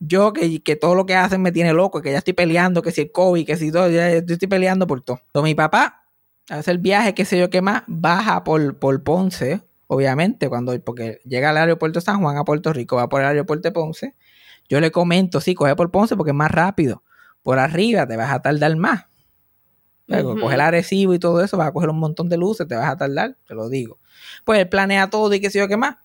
[0.00, 2.92] yo que, que todo lo que hacen me tiene loco, que ya estoy peleando, que
[2.92, 5.20] si el COVID, que si todo, ya estoy peleando por todo.
[5.26, 6.04] Entonces mi papá
[6.48, 11.20] hace el viaje, qué sé yo qué más, baja por, por Ponce, obviamente, cuando, porque
[11.24, 14.14] llega al aeropuerto San Juan a Puerto Rico, va por el aeropuerto de Ponce.
[14.68, 17.02] Yo le comento, sí, coge por Ponce porque es más rápido.
[17.42, 19.06] Por arriba te vas a tardar más.
[20.08, 20.40] Luego, Ujú.
[20.40, 22.90] Coge el agresivo y todo eso, vas a coger un montón de luces, te vas
[22.90, 23.98] a tardar, te lo digo.
[24.44, 25.96] Pues él planea todo y qué sé yo qué más.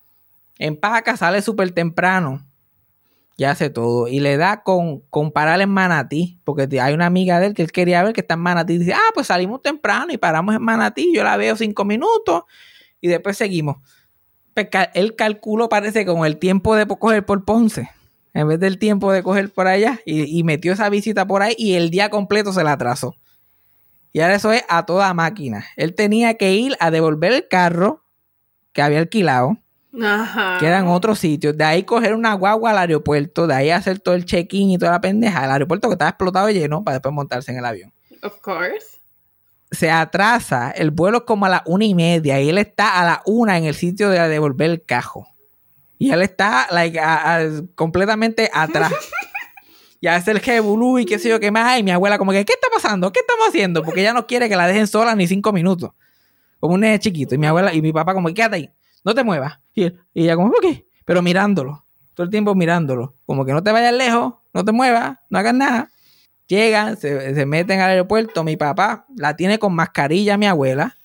[0.58, 2.46] Empaca, sale súper temprano
[3.36, 4.08] ya hace todo.
[4.08, 7.62] Y le da con, con parar en Manatí, porque hay una amiga de él que
[7.62, 8.78] él quería ver que está en Manatí.
[8.78, 11.12] Dice, ah, pues salimos temprano y paramos en Manatí.
[11.14, 12.44] Yo la veo cinco minutos
[13.00, 13.76] y después seguimos.
[14.54, 17.90] Pues él calculó, parece, con el tiempo de coger por Ponce,
[18.34, 21.56] en vez del tiempo de coger por allá, y, y metió esa visita por ahí
[21.58, 23.16] y el día completo se la atrasó.
[24.14, 25.66] Y ahora eso es a toda máquina.
[25.76, 28.04] Él tenía que ir a devolver el carro
[28.72, 29.58] que había alquilado
[30.02, 30.56] Ajá.
[30.60, 31.56] que eran otros sitios.
[31.58, 34.92] De ahí coger una guagua al aeropuerto, de ahí hacer todo el check-in y toda
[34.92, 35.44] la pendeja.
[35.44, 37.92] El aeropuerto que estaba explotado y lleno para después montarse en el avión.
[38.22, 39.00] Of course.
[39.72, 43.04] Se atrasa, el vuelo es como a las una y media y él está a
[43.04, 45.26] la una en el sitio de devolver el cajo.
[45.98, 47.40] Y él está like, a- a-
[47.74, 48.92] completamente atrás.
[50.00, 51.78] y hace el jebulú y qué sé yo qué más.
[51.78, 53.10] Y mi abuela como que, ¿qué está pasando?
[53.12, 53.82] ¿Qué estamos haciendo?
[53.82, 55.92] Porque ella no quiere que la dejen sola ni cinco minutos.
[56.60, 57.34] Como un nene chiquito.
[57.34, 58.70] Y mi abuela y mi papá como, quédate ahí,
[59.04, 59.58] no te muevas.
[59.74, 60.86] Y, ella como, ¿qué?
[61.04, 61.84] Pero mirándolo.
[62.14, 63.14] Todo el tiempo mirándolo.
[63.26, 65.90] Como que no te vayas lejos, no te muevas, no hagas nada.
[66.46, 68.44] Llegan, se, se meten al aeropuerto.
[68.44, 70.96] Mi papá la tiene con mascarilla, mi abuela,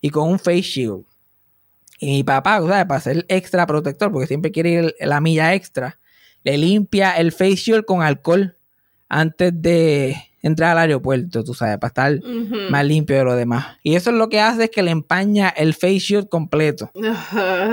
[0.00, 1.04] y con un face shield.
[1.98, 2.84] Y mi papá, ¿sabes?
[2.86, 5.98] Para ser extra protector, porque siempre quiere ir la milla extra,
[6.46, 8.56] le limpia el face shield con alcohol
[9.08, 12.20] antes de entrar al aeropuerto, tú sabes, para estar
[12.70, 13.66] más limpio de lo demás.
[13.82, 16.92] Y eso es lo que hace es que le empaña el face shield completo.
[17.04, 17.68] Ajá.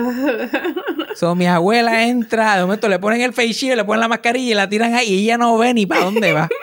[1.15, 4.51] So, mi abuela entra, de momento le ponen el face shield, le ponen la mascarilla
[4.51, 6.49] y la tiran ahí y ella no ve ni para dónde va.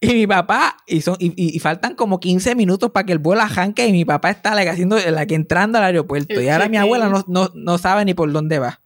[0.00, 3.42] Y mi papá, y, son, y, y- faltan como 15 minutos para que el vuelo
[3.42, 6.34] arranque y mi papá está like, haciendo, like, entrando al aeropuerto.
[6.34, 8.80] El y ahora mi abuela no, no, no sabe ni por dónde va.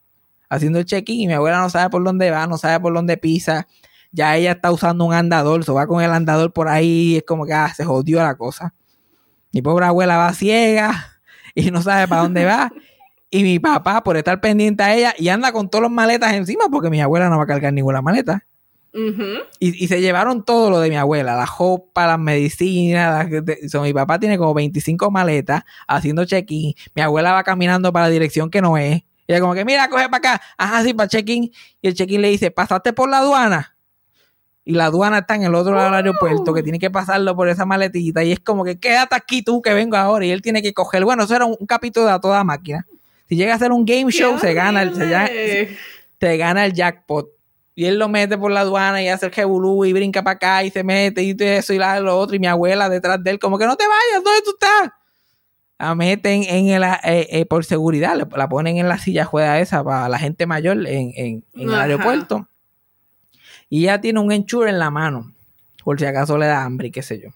[0.55, 3.17] Haciendo el check-in y mi abuela no sabe por dónde va, no sabe por dónde
[3.17, 3.67] pisa.
[4.11, 7.47] Ya ella está usando un andador, se va con el andador por ahí, es como
[7.47, 8.75] que ah, se jodió la cosa.
[9.53, 11.19] Mi pobre abuela va ciega
[11.55, 12.71] y no sabe para dónde va.
[13.31, 16.67] Y mi papá, por estar pendiente a ella, y anda con todas las maletas encima,
[16.71, 18.45] porque mi abuela no va a cargar ninguna maleta.
[19.59, 23.31] Y, y se llevaron todo lo de mi abuela, la ropa, las medicinas.
[23.31, 26.75] las- de- so, mi papá tiene como 25 maletas haciendo check-in.
[26.95, 29.03] Mi abuela va caminando para la dirección que no es.
[29.27, 30.43] Y ella como que, mira, coge para acá.
[30.57, 31.51] Ajá, sí, para check-in.
[31.81, 33.77] Y el check-in le dice, ¿pasaste por la aduana?
[34.65, 37.49] Y la aduana está en el otro lado del aeropuerto, que tiene que pasarlo por
[37.49, 38.23] esa maletita.
[38.23, 40.25] Y es como que, quédate aquí tú, que vengo ahora.
[40.25, 41.05] Y él tiene que coger.
[41.05, 42.87] Bueno, eso era un, un capítulo de a toda máquina.
[43.29, 47.29] Si llega a ser un game show, ¡Qué se gana, el, se, gana el jackpot.
[47.75, 50.65] Y él lo mete por la aduana y hace el jebulú y brinca para acá
[50.65, 52.37] y se mete y todo eso y la, lo otro.
[52.37, 54.91] Y mi abuela detrás de él, como que no te vayas, ¿dónde tú estás?
[55.83, 59.59] La meten en el, eh, eh, por seguridad, la- la ponen en la silla juega
[59.59, 62.49] esa para la gente mayor en, en- en el aeropuerto.
[63.69, 65.33] Y ya tiene un enchur en la mano,
[65.85, 67.31] por si acaso le da hambre y qué sé yo.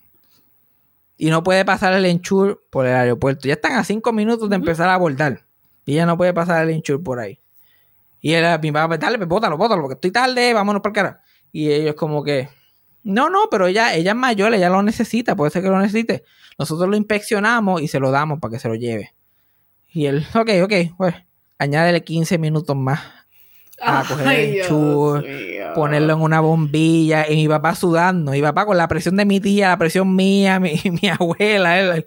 [1.18, 3.48] Y no puede pasar el enchur por el aeropuerto.
[3.48, 5.42] Ya están a cinco minutos de empezar a abordar.
[5.84, 7.40] Y ella no puede pasar el enchur por ahí.
[8.20, 11.22] Y él, mi papá, dale, pues bótalo, bótalo, porque estoy tarde, vámonos para el cara.
[11.52, 12.48] Y ellos como que,
[13.06, 16.24] no, no, pero ella, ella es mayor, ella lo necesita, puede ser que lo necesite.
[16.58, 19.14] Nosotros lo inspeccionamos y se lo damos para que se lo lleve.
[19.92, 21.14] Y él, ok, ok, pues,
[21.56, 23.00] añádele 15 minutos más
[23.80, 25.22] a coger el mío.
[25.76, 29.38] ponerlo en una bombilla y mi papá sudando, mi papá con la presión de mi
[29.38, 32.06] tía, la presión mía, mi, mi abuela, él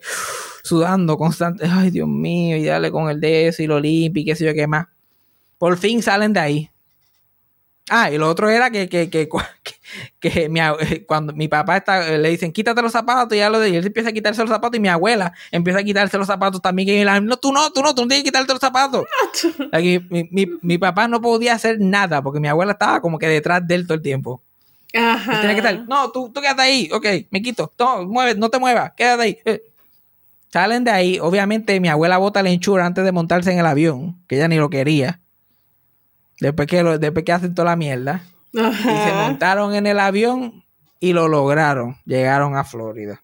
[0.64, 4.26] sudando constante, ay Dios mío, y dale con el de eso y lo limpia y
[4.26, 4.88] qué sé yo qué más.
[5.58, 6.70] Por fin salen de ahí.
[7.90, 9.28] Ah, y lo otro era que, que, que,
[10.20, 10.60] que, que mi
[11.08, 14.10] cuando mi papá está, le dicen quítate los zapatos, y ya lo y él empieza
[14.10, 16.88] a quitarse los zapatos y mi abuela empieza a quitarse los zapatos también.
[16.88, 19.06] Que la, no, tú no, tú no, tú no tienes que quitarte los zapatos.
[19.72, 23.28] Aquí, mi, mi, mi papá no podía hacer nada porque mi abuela estaba como que
[23.28, 24.42] detrás de él todo el tiempo.
[24.94, 25.42] Ajá.
[25.42, 28.58] Tenía que estar, no, tú, tú quédate ahí, ok, me quito, no, mueve, no te
[28.60, 29.38] muevas, quédate ahí.
[29.46, 29.62] Eh.
[30.52, 34.18] Salen de ahí, obviamente mi abuela bota la hinchura antes de montarse en el avión,
[34.28, 35.20] que ella ni lo quería.
[36.40, 38.24] Después que, lo, después que hacen toda la mierda.
[38.54, 40.64] Y se montaron en el avión
[41.00, 41.98] y lo lograron.
[42.06, 43.24] Llegaron a Florida.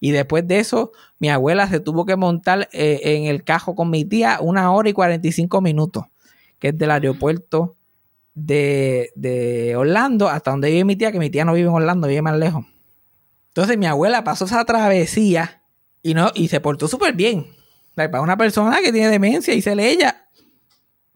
[0.00, 3.88] Y después de eso, mi abuela se tuvo que montar eh, en el cajo con
[3.88, 6.04] mi tía una hora y 45 minutos,
[6.58, 7.76] que es del aeropuerto
[8.34, 12.06] de, de Orlando hasta donde vive mi tía, que mi tía no vive en Orlando,
[12.06, 12.66] vive más lejos.
[13.48, 15.62] Entonces mi abuela pasó esa travesía
[16.02, 17.46] y, no, y se portó súper bien.
[17.94, 20.23] Para una persona que tiene demencia y se lee ella.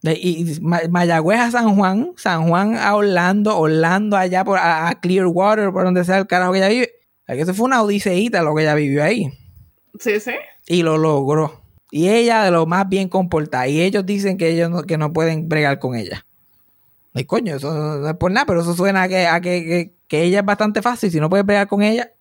[0.02, 4.88] Y, y Ma- Mayagüez a San Juan, San Juan a Orlando, Orlando allá por, a,
[4.88, 6.92] a Clearwater, por donde sea el carajo que ella vive.
[7.26, 9.30] Eso fue una odiseíta lo que ella vivió ahí.
[9.98, 10.32] Sí, sí.
[10.66, 11.60] Y lo logró.
[11.90, 13.66] Y ella de lo más bien comportada.
[13.68, 16.24] Y ellos dicen que ellos no, que no pueden bregar con ella.
[17.14, 19.94] Ay, coño, eso no es por nada, pero eso suena a que, a que, que-
[20.06, 21.10] que ella es bastante fácil.
[21.10, 22.12] Si no puedes bregar con ella,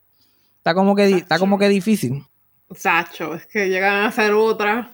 [0.58, 2.24] está como que, está como que difícil.
[2.76, 4.94] Sacho, es que llegan a hacer otra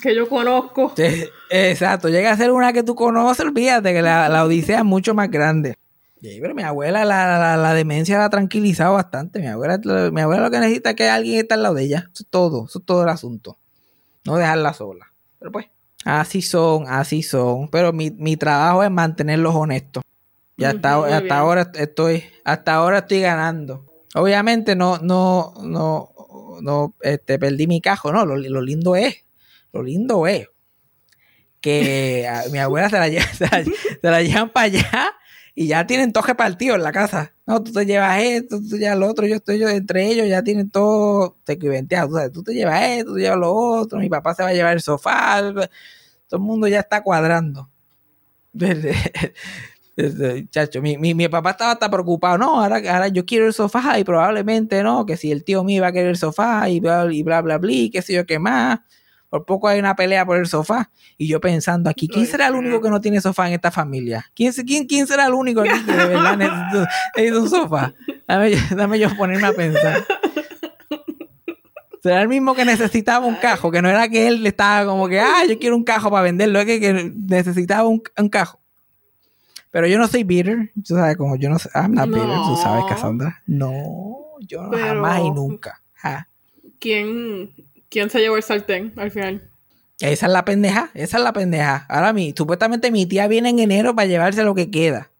[0.00, 0.92] que yo conozco.
[0.96, 4.84] Sí, exacto, llega a ser una que tú conoces, olvídate que la, la odisea es
[4.84, 5.76] mucho más grande.
[6.20, 9.40] Sí, pero mi abuela, la, la, la demencia la ha tranquilizado bastante.
[9.40, 9.80] Mi abuela,
[10.12, 12.10] mi abuela lo que necesita es que alguien esté al lado de ella.
[12.12, 13.56] Eso es todo, eso es todo el asunto.
[14.26, 15.12] No dejarla sola.
[15.38, 15.66] Pero pues,
[16.04, 17.68] así son, así son.
[17.68, 20.02] Pero mi, mi trabajo es mantenerlos honestos.
[20.58, 23.86] Y hasta, hasta ahora estoy, hasta ahora estoy ganando.
[24.14, 26.12] Obviamente no, no, no,
[26.60, 29.24] no, este, perdí mi cajo, no, lo, lo lindo es,
[29.72, 30.48] lo lindo es
[31.60, 33.32] que mi abuela se la, lle-
[34.00, 35.12] se la, llevan para allá
[35.54, 37.34] y ya tienen toje partido en la casa.
[37.46, 40.28] No, tú te llevas esto, tú te llevas lo otro, yo estoy yo entre ellos,
[40.28, 42.08] ya tienen todo equiventeado.
[42.26, 44.54] Tú, tú te llevas esto, tú te llevas lo otro, mi papá se va a
[44.54, 45.40] llevar el sofá,
[46.28, 47.68] todo el mundo ya está cuadrando.
[50.50, 53.98] Chacho, mi, mi, mi papá estaba hasta preocupado, no, ahora, ahora yo quiero el sofá
[53.98, 57.06] y probablemente no, que si el tío mío va a querer el sofá y bla,
[57.10, 58.80] y bla, bla, bla, qué sé yo qué más.
[59.30, 60.90] Por poco hay una pelea por el sofá.
[61.16, 64.26] Y yo pensando aquí, ¿quién será el único que no tiene sofá en esta familia?
[64.34, 67.94] ¿Quién, quién, quién será el único aquí que de verdad necesita, necesita un sofá?
[68.26, 70.04] Dame, yo- dame yo ponerme a pensar.
[72.02, 75.06] Será el mismo que necesitaba un cajo, que no era que él le estaba como
[75.06, 78.58] que, ah, yo quiero un cajo para venderlo, es que, que necesitaba un, un cajo.
[79.70, 82.56] Pero yo no soy bitter, tú sabes, como yo no sé, I'm not bitter, tú
[82.56, 82.86] sabes, No.
[82.88, 83.42] Cassandra.
[83.46, 85.82] No, yo no, Pero- jamás y nunca.
[85.94, 86.26] Ja.
[86.78, 87.50] ¿Quién,
[87.90, 89.50] ¿Quién se llevó el sartén al final?
[89.98, 91.84] Esa es la pendeja, esa es la pendeja.
[91.88, 95.10] Ahora mi, supuestamente mi tía viene en enero para llevarse lo que queda.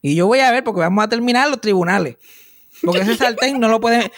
[0.00, 2.16] Y yo voy a ver porque vamos a terminar los tribunales.
[2.84, 4.12] Porque ese sartén no lo pueden,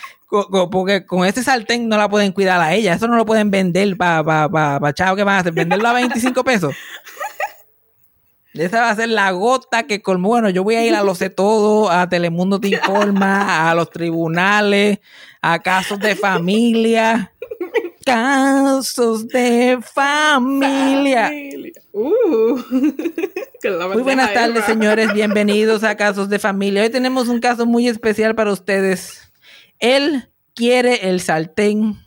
[0.70, 2.92] porque con ese sartén no la pueden cuidar a ella.
[2.92, 5.88] Eso no lo pueden vender para pa, pa, pa, chavo que van a hacer, venderlo
[5.88, 6.74] a 25 pesos.
[8.52, 10.30] Esa va a ser la gota que colmó.
[10.30, 13.88] Bueno, yo voy a ir a lo sé todo, a Telemundo te informa, a los
[13.88, 14.98] tribunales,
[15.40, 17.29] a casos de familia.
[18.10, 21.26] Casos de familia.
[21.26, 21.72] Familia.
[21.92, 22.58] Uh.
[23.94, 25.12] Muy buenas tardes, señores.
[25.14, 26.82] Bienvenidos a Casos de Familia.
[26.82, 29.32] Hoy tenemos un caso muy especial para ustedes.
[29.78, 32.00] Él quiere el sartén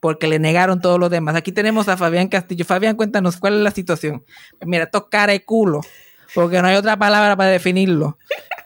[0.00, 1.36] porque le negaron todos los demás.
[1.36, 2.64] Aquí tenemos a Fabián Castillo.
[2.64, 4.24] Fabián, cuéntanos cuál es la situación.
[4.64, 5.82] Mira, esto es cara de culo,
[6.34, 8.16] porque no hay otra palabra para definirlo.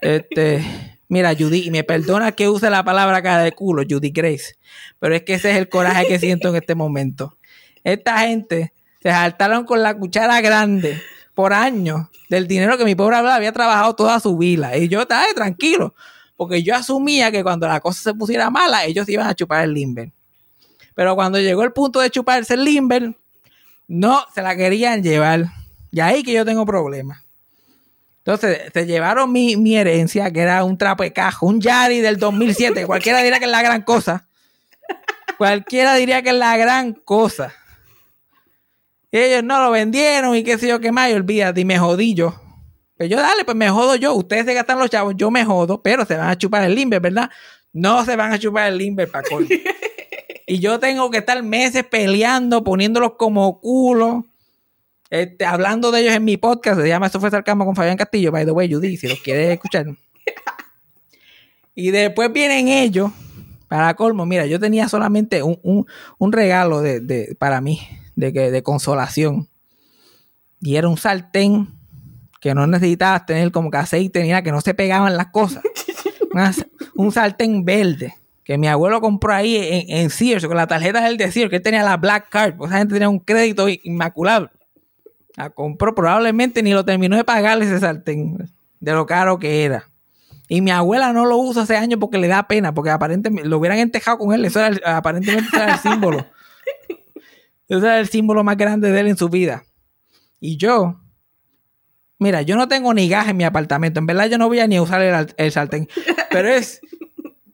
[0.01, 0.64] Este,
[1.09, 4.57] mira, Judy, y me perdona que use la palabra cara de culo, Judy Grace,
[4.99, 7.37] pero es que ese es el coraje que siento en este momento.
[7.85, 11.01] Esta gente se saltaron con la cuchara grande
[11.35, 14.77] por años del dinero que mi pobre abuela había trabajado toda su vida.
[14.77, 15.95] Y yo estaba tranquilo,
[16.37, 19.75] porque yo asumía que cuando la cosa se pusiera mala, ellos iban a chupar el
[19.75, 20.12] limber.
[20.95, 23.14] Pero cuando llegó el punto de chuparse el limber,
[23.87, 25.45] no se la querían llevar.
[25.92, 27.26] Y ahí que yo tengo problemas.
[28.27, 32.16] Entonces, se llevaron mi, mi herencia, que era un trapo de cajo, un Yari del
[32.16, 32.85] 2007.
[32.87, 34.27] Cualquiera diría que es la gran cosa.
[35.39, 37.55] Cualquiera diría que es la gran cosa.
[39.12, 41.79] Y ellos no lo vendieron y qué sé yo qué más, y olvídate, y me
[41.79, 42.35] jodí yo.
[42.97, 44.12] Pues yo, dale, pues me jodo yo.
[44.14, 47.01] Ustedes se gastan los chavos, yo me jodo, pero se van a chupar el limber,
[47.01, 47.31] ¿verdad?
[47.72, 49.29] No se van a chupar el limber para.
[50.49, 54.27] Y yo tengo que estar meses peleando, poniéndolos como culo.
[55.11, 58.33] Este, hablando de ellos en mi podcast, se llama Eso fue Sarcasmo con Fabián Castillo,
[58.33, 59.87] by the way, Judy, si los quieres escuchar.
[61.75, 63.11] Y después vienen ellos,
[63.69, 65.87] para colmo, mira, yo tenía solamente un, un-
[66.19, 67.81] un regalo de, de- para mí,
[68.15, 69.49] de, que, de consolación.
[70.63, 71.69] Y era un sartén
[72.41, 75.63] que no necesitabas tener como que aceite ni nada, que no se pegaban las cosas.
[76.33, 76.55] Una-
[76.95, 81.17] un sartén verde que mi abuelo compró ahí en, en Sears con la tarjeta del
[81.19, 84.49] de Sears, que él tenía la Black Card, pues esa gente tenía un crédito inmaculable.
[85.37, 89.89] La compró, probablemente ni lo terminó de pagar ese sartén, de lo caro que era.
[90.49, 93.59] Y mi abuela no lo usa hace años porque le da pena, porque aparentemente lo
[93.59, 96.26] hubieran entejado con él, eso era el- aparentemente era el símbolo.
[97.68, 99.64] Ese era el símbolo más grande de él en su vida.
[100.39, 101.01] Y yo,
[102.18, 103.99] mira, yo no tengo ni gas en mi apartamento.
[103.99, 105.89] En verdad, yo no voy a ni usar el, el sartén.
[106.30, 106.80] Pero es,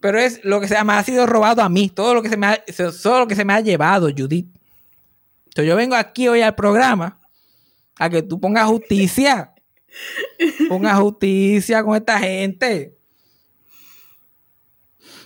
[0.00, 1.88] pero es lo que se me ha sido robado a mí.
[1.88, 2.62] Todo lo que se me ha,
[3.02, 4.54] todo lo que se me ha llevado, Judith.
[5.46, 7.18] Entonces, yo vengo aquí hoy al programa
[7.98, 9.52] a que tú pongas justicia.
[10.68, 12.96] Pongas justicia con esta gente.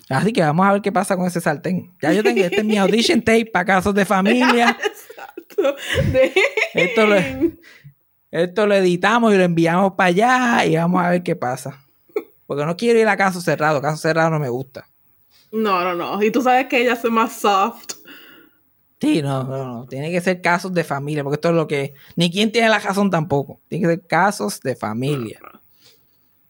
[0.09, 1.93] Así que vamos a ver qué pasa con ese sartén.
[2.01, 4.77] Ya yo tengo, este es mi audition tape para casos de familia.
[6.13, 6.33] De-
[6.75, 7.17] Esto lo,
[8.31, 11.83] esto lo editamos y lo enviamos para allá y vamos a ver qué pasa.
[12.47, 13.81] Porque no quiero ir a caso cerrado.
[13.81, 14.87] Caso cerrado no me gusta.
[15.51, 16.23] No, no, no.
[16.23, 17.95] Y tú sabes que ella es más soft.
[19.15, 19.87] Sí, no, no, no.
[19.87, 21.95] Tiene que ser casos de familia, porque esto es lo que.
[22.17, 23.61] Ni quien tiene la razón tampoco.
[23.69, 25.41] Tiene que ser casos de familia.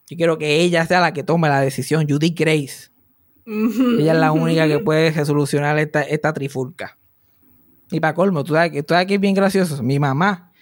[0.09, 2.90] Yo quiero que ella sea la que tome la decisión, Judy Grace.
[3.46, 6.98] Ella es la única que puede resolucionar esta, esta trifulca.
[7.90, 9.82] Y para colmo, tú sabes, que, tú sabes que es bien gracioso.
[9.82, 10.52] Mi mamá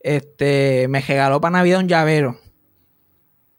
[0.00, 2.38] este, me regaló para Navidad un llavero.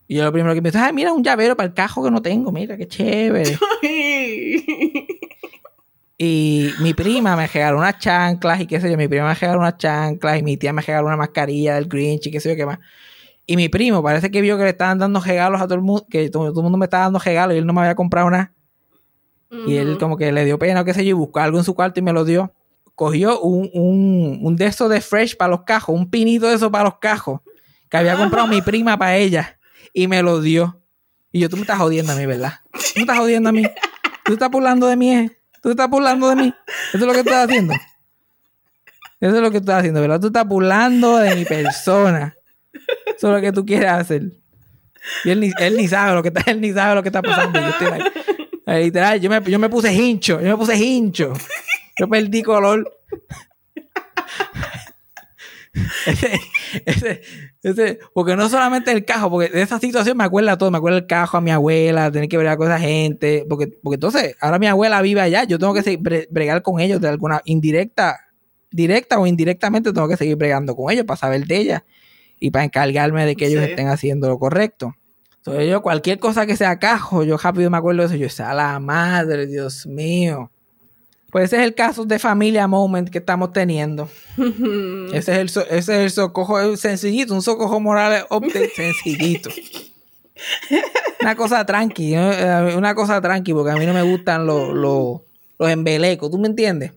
[0.07, 2.11] Y yo lo primero que me dice, ay, mira, un llavero para el cajo que
[2.11, 3.57] no tengo, mira, qué chévere.
[6.18, 8.97] Y mi prima me regaló unas chanclas y qué sé yo.
[8.97, 12.28] Mi prima me regaló unas chanclas y mi tía me regaló una mascarilla del Grinch
[12.28, 12.80] y qué sé yo qué más.
[13.45, 16.05] Y mi primo parece que vio que le estaban dando regalos a todo el mundo,
[16.09, 18.30] que todo, todo el mundo me estaba dando regalos y él no me había comprado
[18.30, 18.53] nada.
[19.49, 21.63] Y él como que le dio pena o qué sé yo y buscó algo en
[21.63, 22.51] su cuarto y me lo dio.
[22.95, 26.70] Cogió un, un, un de esos de fresh para los cajos, un pinito de eso
[26.70, 27.41] para los cajos,
[27.89, 29.59] que había comprado mi prima para ella
[29.93, 30.82] y me lo dio.
[31.32, 32.55] Y yo, tú me estás jodiendo a mí, ¿verdad?
[32.74, 33.63] Tú me estás jodiendo a mí.
[34.26, 35.36] Tú estás burlando de mí, ¿eh?
[35.62, 36.53] Tú estás burlando de mí.
[36.93, 37.74] Eso es lo que estás haciendo.
[39.20, 40.20] Eso es lo que estás haciendo, ¿verdad?
[40.20, 42.36] Tú estás burlando de mi persona.
[43.05, 44.24] Eso es lo que tú quieres hacer.
[45.24, 47.22] Y él ni, él ni sabe lo que está, él ni sabe lo que está
[47.22, 47.60] pasando.
[47.60, 48.01] Yo estoy ahí.
[48.68, 51.34] Eh, Literal, yo me, yo me puse hincho, yo me puse hincho.
[51.97, 52.93] Yo perdí color.
[56.05, 56.39] ese,
[56.86, 57.22] ese,
[58.13, 61.07] porque no solamente el cajo, porque de esa situación me acuerda todo, me acuerda el
[61.07, 64.68] cajo a mi abuela, tener que bregar con esa gente, porque, porque entonces, ahora mi
[64.68, 68.20] abuela vive allá, yo tengo que seguir bre- bregar con ellos de alguna indirecta,
[68.72, 71.86] directa o indirectamente tengo que seguir bregando con ellos para saber de ella
[72.39, 73.70] y para encargarme de que ellos Sí.
[73.72, 74.95] estén haciendo lo correcto.
[75.38, 78.15] Entonces yo, cualquier cosa que sea cajo, yo rápido me acuerdo de eso.
[78.18, 80.51] Yo, esa la madre, Dios mío.
[81.32, 84.09] Pues ese es el caso de familia moment que estamos teniendo.
[85.13, 89.49] Ese es el, so- ese es el socojo sencillito, un socojo moral update sencillito.
[91.21, 92.32] Una cosa tranqui, ¿no?
[92.32, 95.21] Eh, una cosa tranqui, porque a mí no me gustan los, los,
[95.59, 96.93] los embelecos, ¿tú me entiendes?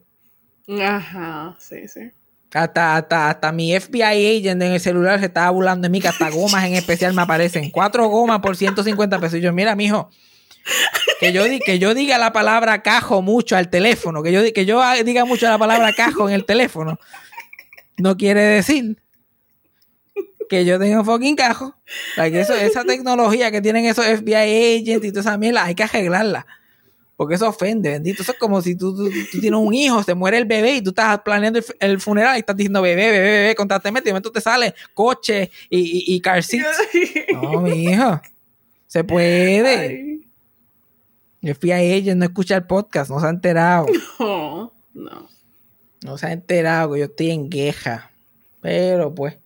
[0.80, 2.10] Ajá, sí, sí.
[2.52, 4.02] Hasta, hasta, hasta mi FBI
[4.38, 7.22] agent en el celular se estaba burlando de mí, que hasta gomas en especial me
[7.22, 7.70] aparecen.
[7.70, 9.38] Cuatro gomas por 150 pesos.
[9.38, 10.10] Y yo, mira, mijo,
[11.20, 14.82] que yo, que yo diga la palabra cajo mucho al teléfono, que yo, que yo
[15.04, 16.98] diga mucho la palabra cajo en el teléfono,
[17.98, 18.96] no quiere decir
[20.48, 21.76] que yo tenga un fucking cajo.
[22.16, 25.84] Like, eso, esa tecnología que tienen esos FBI agents y toda esa mierda, hay que
[25.84, 26.44] arreglarla.
[27.16, 28.22] Porque eso ofende, bendito.
[28.22, 30.82] Eso es como si tú, tú- tú tienes un hijo, se muere el bebé y
[30.82, 34.08] tú estás planeando el funeral y estás diciendo bebé, bebé, bebé constantemente.
[34.08, 36.66] Y de momento te sale coche y, y, y car seats.
[37.32, 38.20] No, mi hijo.
[38.86, 39.68] Se puede.
[39.78, 40.09] Ay,
[41.42, 43.86] Yo fui a ella, no escucha el podcast, no se ha enterado.
[44.18, 45.28] no, no.
[46.04, 48.10] No se ha enterado que yo estoy en queja.
[48.60, 49.38] Pero pues,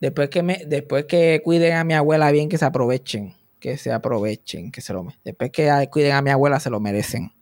[0.00, 3.34] después que me, después que cuiden a mi abuela bien, que se aprovechen.
[3.60, 7.32] Que se aprovechen, que se lo Después que cuiden a mi abuela, se lo merecen.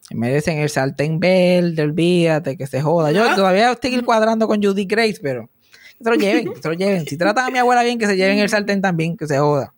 [0.00, 3.12] Se merecen el sartén verde, olvídate, que se joda.
[3.12, 5.50] Yo todavía estoy cuadrando con Judy Grace, pero
[5.98, 7.06] que se lo lleven, que se lo lleven.
[7.06, 9.74] Si tratan a mi abuela bien, que se lleven el sartén también, que se joda.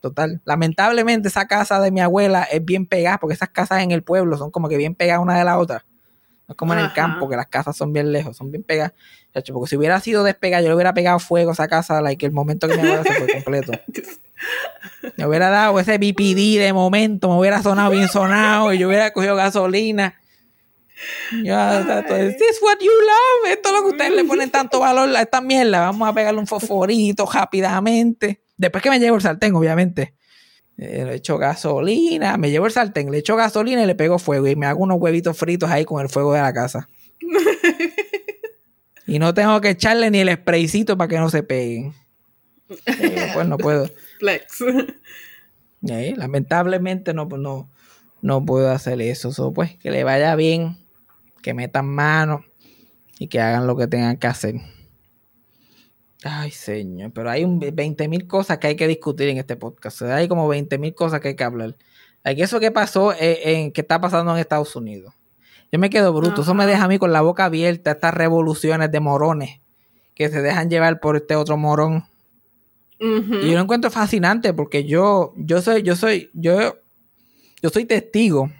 [0.00, 0.40] Total.
[0.44, 4.36] Lamentablemente esa casa de mi abuela es bien pegada, porque esas casas en el pueblo
[4.36, 5.84] son como que bien pegadas una de la otra.
[6.48, 8.92] No es como en el campo, que las casas son bien lejos, son bien pegadas.
[9.32, 12.30] Porque si hubiera sido despegada, yo le hubiera pegado fuego a esa casa, like, el
[12.30, 13.72] momento que mi abuela se fue completo.
[15.16, 19.12] Me hubiera dado ese BPD de momento, me hubiera sonado bien sonado y yo hubiera
[19.12, 20.20] cogido gasolina.
[21.42, 23.52] Yo, tato, ¿Is this what you love?
[23.52, 25.80] Esto es lo que ustedes le ponen tanto valor a esta mierda.
[25.80, 28.42] Vamos a pegarle un fosforito rápidamente.
[28.56, 30.14] Después que me llevo el sartén, obviamente.
[30.78, 34.46] Eh, le echo gasolina, me llevo el sartén, le echo gasolina y le pego fuego.
[34.46, 36.88] Y me hago unos huevitos fritos ahí con el fuego de la casa.
[39.06, 41.94] y no tengo que echarle ni el spraycito para que no se peguen.
[42.86, 43.88] Eh, pues no puedo.
[44.18, 44.64] Flex.
[45.88, 47.70] Eh, lamentablemente no, no,
[48.22, 49.32] no puedo hacer eso.
[49.32, 50.76] So, pues que le vaya bien,
[51.42, 52.44] que metan mano
[53.18, 54.56] y que hagan lo que tengan que hacer.
[56.28, 60.02] Ay, señor, pero hay un 20 mil cosas que hay que discutir en este podcast.
[60.02, 61.76] O sea, hay como 20 mil cosas que hay que hablar.
[62.24, 65.14] Hay que eso que pasó, eh, en, que está pasando en Estados Unidos.
[65.70, 66.42] Yo me quedo bruto.
[66.42, 69.60] Eso me deja a mí con la boca abierta, estas revoluciones de morones
[70.14, 72.04] que se dejan llevar por este otro morón.
[72.98, 76.78] Y yo lo encuentro fascinante porque yo, yo soy, yo soy, yo,
[77.62, 78.50] yo soy testigo.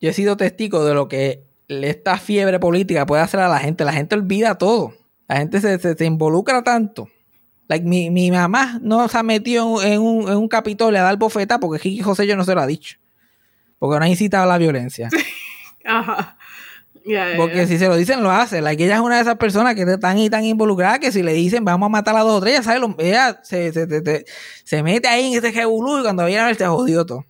[0.00, 3.84] Yo he sido testigo de lo que esta fiebre política puede hacer a la gente.
[3.84, 4.94] La gente olvida todo.
[5.28, 7.08] La gente se, se- se involucra tanto.
[7.68, 11.16] Like, mi, mi mamá no se ha metido en un, en un capitolio a dar
[11.16, 12.98] bofeta porque Kiki José yo no se lo ha dicho.
[13.78, 15.08] Porque no ha incitado a la violencia.
[15.84, 16.38] Ajá.
[17.04, 18.60] Ya, Porque si se lo dicen, lo hace.
[18.60, 21.32] Like, ella es una de esas personas que están y tan involucradas que si le
[21.34, 24.02] dicen vamos a matar a dos o tres, ella sabe, lo- ella se, se, se-
[24.04, 24.24] se-
[24.64, 27.24] se mete ahí en ese jebulú y cuando viene a ver se jodió todo.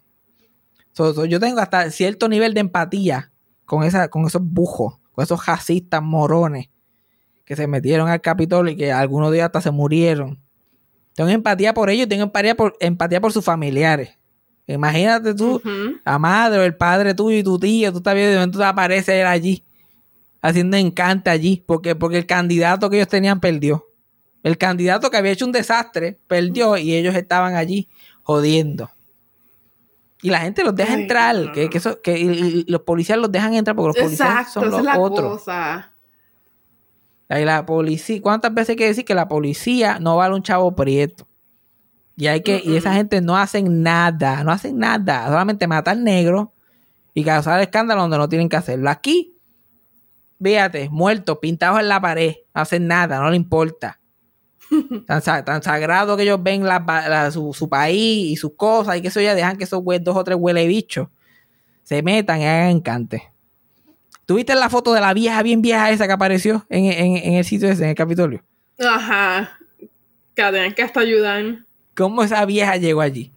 [0.92, 3.32] So- so, yo tengo hasta cierto nivel de empatía
[3.66, 6.68] con, esa, con esos bujos, con esos jacistas morones
[7.46, 10.38] que se metieron al Capitolio y que algunos días hasta se murieron.
[11.14, 14.10] Tengo empatía por ellos, tengo empatía por, empatía por sus familiares.
[14.66, 15.62] Imagínate tú,
[16.04, 19.20] la madre o el padre tuyo y tu tío, tú estás viendo de momento aparece
[19.20, 19.64] él allí,
[20.42, 23.86] haciendo encante allí, porque, porque el candidato que ellos tenían perdió.
[24.42, 27.88] El candidato que había hecho un desastre perdió y ellos estaban allí
[28.22, 28.90] jodiendo.
[30.22, 32.80] Y la gente los deja Ay, entrar, no, que, que eso, que y- y los
[32.82, 35.32] policías los dejan entrar porque los policías son los es la otros.
[35.38, 35.92] cosa.
[37.28, 41.26] La policía, ¿cuántas veces hay que decir que la policía no vale un chavo prieto?
[42.16, 46.48] Y hay que, y esa gente no hacen nada, no hacen nada, solamente matar negros
[47.12, 48.88] y causar escándalo donde no tienen que hacerlo.
[48.88, 49.36] Aquí,
[50.42, 54.00] fíjate, muertos, pintados en la pared, no hacen nada, no le importa.
[55.06, 59.02] Tan, tan sagrado que ellos ven la- la- su, su país y sus cosas y
[59.02, 61.08] que eso ya dejan que esos dos o tres huele bichos
[61.84, 63.30] se metan y hagan encante.
[64.26, 67.44] ¿Tuviste la foto de la vieja bien vieja esa que apareció en, en- en el
[67.44, 68.42] sitio ese, en el Capitolio?
[68.78, 69.58] Ajá.
[70.34, 71.42] Que tenían que hasta ayudar.
[71.94, 73.32] ¿Cómo esa vieja llegó allí?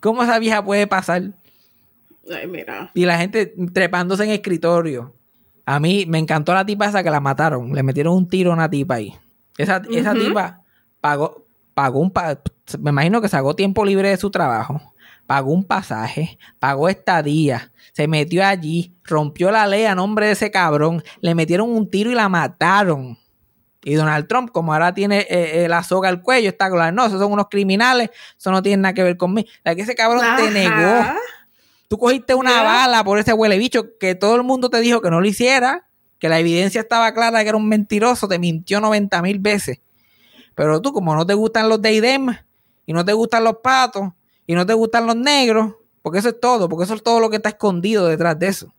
[0.00, 1.22] ¿Cómo esa vieja puede pasar?
[2.32, 2.90] Ay, mira.
[2.94, 5.12] Y la gente trepándose en escritorio.
[5.66, 7.74] A mí me encantó la tipa esa que la mataron.
[7.74, 9.14] Le metieron un tiro a una tipa ahí.
[9.58, 10.62] Esa, tipa
[11.00, 12.38] pagó, pagó un pa-
[12.80, 14.80] me imagino que sacó tiempo libre de su trabajo.
[15.28, 20.50] Pagó un pasaje, pagó estadía, se metió allí, rompió la ley a nombre de ese
[20.50, 23.18] cabrón, le metieron un tiro y la mataron.
[23.84, 27.04] Y Donald Trump, como ahora tiene eh, eh, la soga al cuello, está claro, no,
[27.04, 28.08] esos son unos criminales,
[28.38, 29.46] eso no tiene nada que ver conmigo.
[29.64, 31.04] La que ese cabrón te negó.
[31.88, 35.10] Tú cogiste una bala por ese huele bicho que todo el mundo te dijo que
[35.10, 39.20] no lo hiciera, que la evidencia estaba clara que era un mentiroso, te mintió 90
[39.20, 39.82] mil veces.
[40.54, 42.34] Pero tú, como no te gustan los Deidem
[42.86, 44.12] y no te gustan los patos
[44.48, 47.30] y no te gustan los negros, porque eso es todo, porque eso es todo lo
[47.30, 48.74] que está escondido detrás de eso.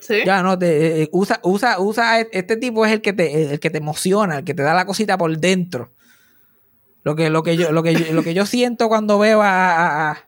[0.00, 0.16] Sí.
[0.26, 3.70] Ya no, te, eh, usa, usa, usa, este tipo es el que te, el que
[3.70, 5.92] te emociona, el que te da la cosita por dentro.
[7.04, 9.46] Lo que, lo que yo, lo que yo, lo que yo siento cuando veo a,
[9.48, 10.18] a, a,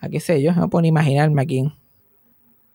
[0.00, 1.72] a qué sé yo, no puedo ni imaginarme a quién.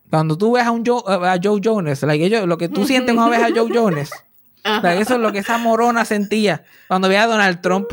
[0.10, 3.14] Cuando tú ves a un Joe, a Joe Jones, like, ellos- lo que tú sientes
[3.16, 4.12] cuando ves a Joe Jones,
[4.64, 7.88] like, eso es lo que esa morona sentía cuando veía a Donald Trump.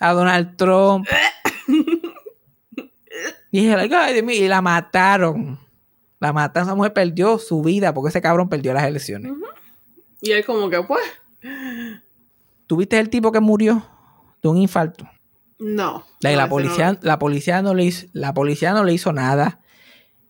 [0.00, 1.06] A Donald Trump.
[3.50, 5.58] Y dije, ay, y la mataron.
[6.20, 9.32] La mataron, esa mujer perdió su vida porque ese cabrón perdió las elecciones.
[10.20, 11.02] Y él como que, pues,
[12.66, 13.84] ¿Tuviste el tipo que murió
[14.42, 15.08] de un infarto?
[15.58, 16.04] no.
[16.20, 16.98] La, ese policía, no.
[17.02, 19.60] la, policía no le hizo, la policía no le hizo nada.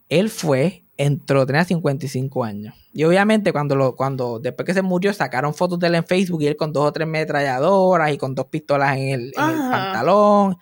[0.09, 2.75] Él fue, entró, tenía 55 años.
[2.93, 6.43] Y obviamente cuando, lo, cuando después que se murió sacaron fotos de él en Facebook
[6.43, 9.61] y él con dos o tres metralladoras y con dos pistolas en el, en el
[9.61, 9.71] Ajá.
[9.71, 10.59] pantalón.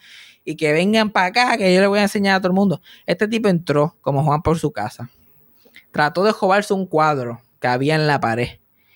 [0.49, 2.81] Y que vengan para acá, que yo le voy a enseñar a todo el mundo.
[3.05, 5.11] Este tipo entró como Juan por su casa.
[5.91, 8.49] Trató de robarse un cuadro que había en la pared.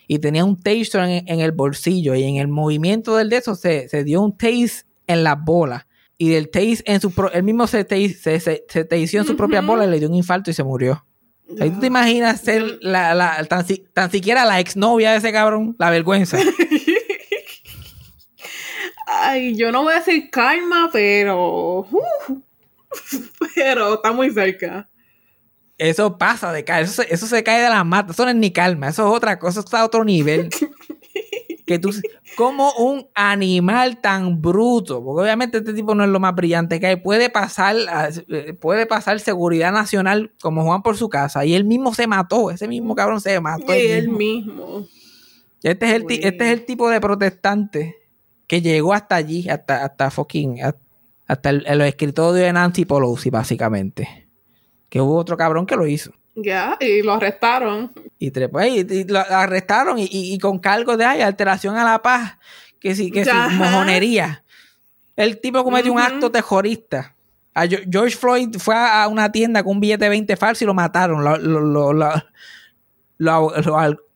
[0.07, 2.15] Y tenía un taser en, en el bolsillo.
[2.15, 5.87] Y en el movimiento del de eso se, se dio un tase en las bolas.
[6.19, 9.27] Y del tase en su pro- él mismo se, tase- se, se, se taseó en
[9.27, 11.05] su propia bola y le dio un infarto y se murió.
[11.61, 15.33] Ahí tú te imaginas ser la, la- tan, si- tan siquiera la exnovia de ese
[15.33, 16.39] cabrón, la vergüenza.
[19.13, 21.81] Ay, yo no voy a decir karma, pero.
[21.81, 22.43] uh,
[23.55, 24.89] pero está muy cerca.
[25.79, 28.37] Eso pasa de caer, eso se, eso se cae de la mata, eso no es
[28.37, 30.51] ni calma, eso es otra cosa, eso está a otro nivel.
[31.67, 31.91] que tú,
[32.37, 36.87] como un animal tan bruto, porque obviamente este tipo no es lo más brillante que
[36.87, 37.77] hay, puede pasar,
[38.29, 42.51] eh, puede pasar seguridad nacional como Juan por su casa, y él mismo se mató,
[42.51, 43.75] ese mismo cabrón se mató.
[43.75, 44.67] Y él mismo.
[44.67, 44.89] mismo.
[45.63, 46.21] Este es, el, Güey.
[46.23, 48.00] este es el tipo de protestante
[48.51, 50.59] que llegó hasta allí, hasta, hasta fucking,
[51.29, 54.27] hasta el, el escritorio de Nancy Pelosi, básicamente.
[54.89, 56.11] Que hubo otro cabrón que lo hizo.
[56.35, 57.93] Ya, y lo arrestaron.
[58.19, 62.39] Y y, y lo arrestaron y, y- con cargos de ay, alteración a la paz,
[62.81, 64.43] que sí, que sí, mojonería.
[65.15, 66.07] El tipo cometió un Ujú.
[66.09, 67.15] acto terrorista.
[67.55, 70.67] A Gio- George Floyd fue a una tienda con un billete de 20 falso y
[70.67, 71.23] lo mataron.
[71.23, 73.53] Lo, lo, lo, lo,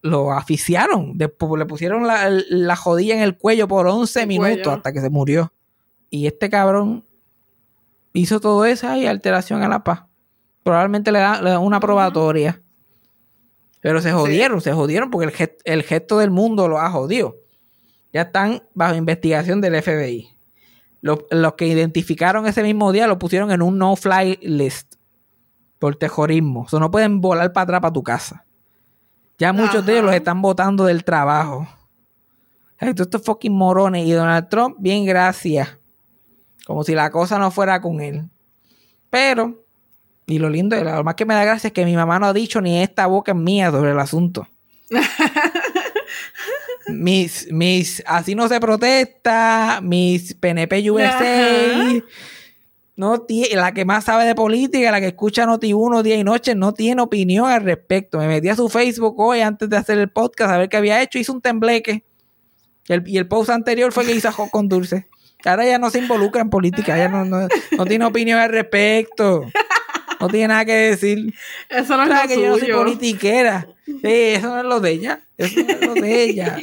[0.05, 1.17] lo- asfixiaron.
[1.19, 4.71] Después le pusieron la, la jodilla en el cuello por 11 El minutos cuello.
[4.73, 5.53] hasta que se murió.
[6.11, 7.05] Y este cabrón
[8.13, 10.05] hizo todo eso y alteración a la paz.
[10.63, 12.63] Probablemente le da, le da una probatoria.
[13.81, 17.37] Pero se jodieron, se jodieron porque el, gest- el gesto del mundo lo ha jodido.
[18.13, 20.29] Ya están bajo investigación del FBI.
[21.01, 24.95] Los, los que identificaron ese mismo día lo pusieron en un no-fly list
[25.79, 26.63] por terrorismo.
[26.63, 28.47] O sea, no pueden volar para atrás para tu casa.
[29.39, 31.69] Ya muchos de ellos los están votando del trabajo.
[32.79, 34.07] Todos estos fucking morones.
[34.07, 35.77] Y Donald Trump, bien gracias.
[36.67, 38.29] Como si la cosa no fuera con él.
[39.11, 39.65] Pero,
[40.27, 42.33] y lo lindo, lo más que me da gracia es que mi mamá no ha
[42.33, 44.49] dicho ni esta boca es mía sobre el asunto.
[46.89, 52.03] mis, mis, así no se protesta, mis PNP USA.
[52.97, 56.25] No tiene, la que más sabe de política, la que escucha Noti 1 día y
[56.25, 58.19] noche, no tiene opinión al respecto.
[58.19, 61.03] Me metí a su Facebook hoy antes de hacer el podcast a ver qué había
[61.03, 62.05] hecho, hizo un tembleque.
[62.87, 65.09] Y el, y el post anterior fue que hizo ajo con dulce.
[65.45, 69.45] Ahora ya no se involucra en política, ya no, no, no tiene opinión al respecto.
[70.21, 71.35] No tiene nada que decir.
[71.69, 73.67] Eso no es lo que yo no soy politiquera.
[73.85, 75.21] Sí, eso no es lo de ella.
[75.37, 76.59] Eso no es lo de ella.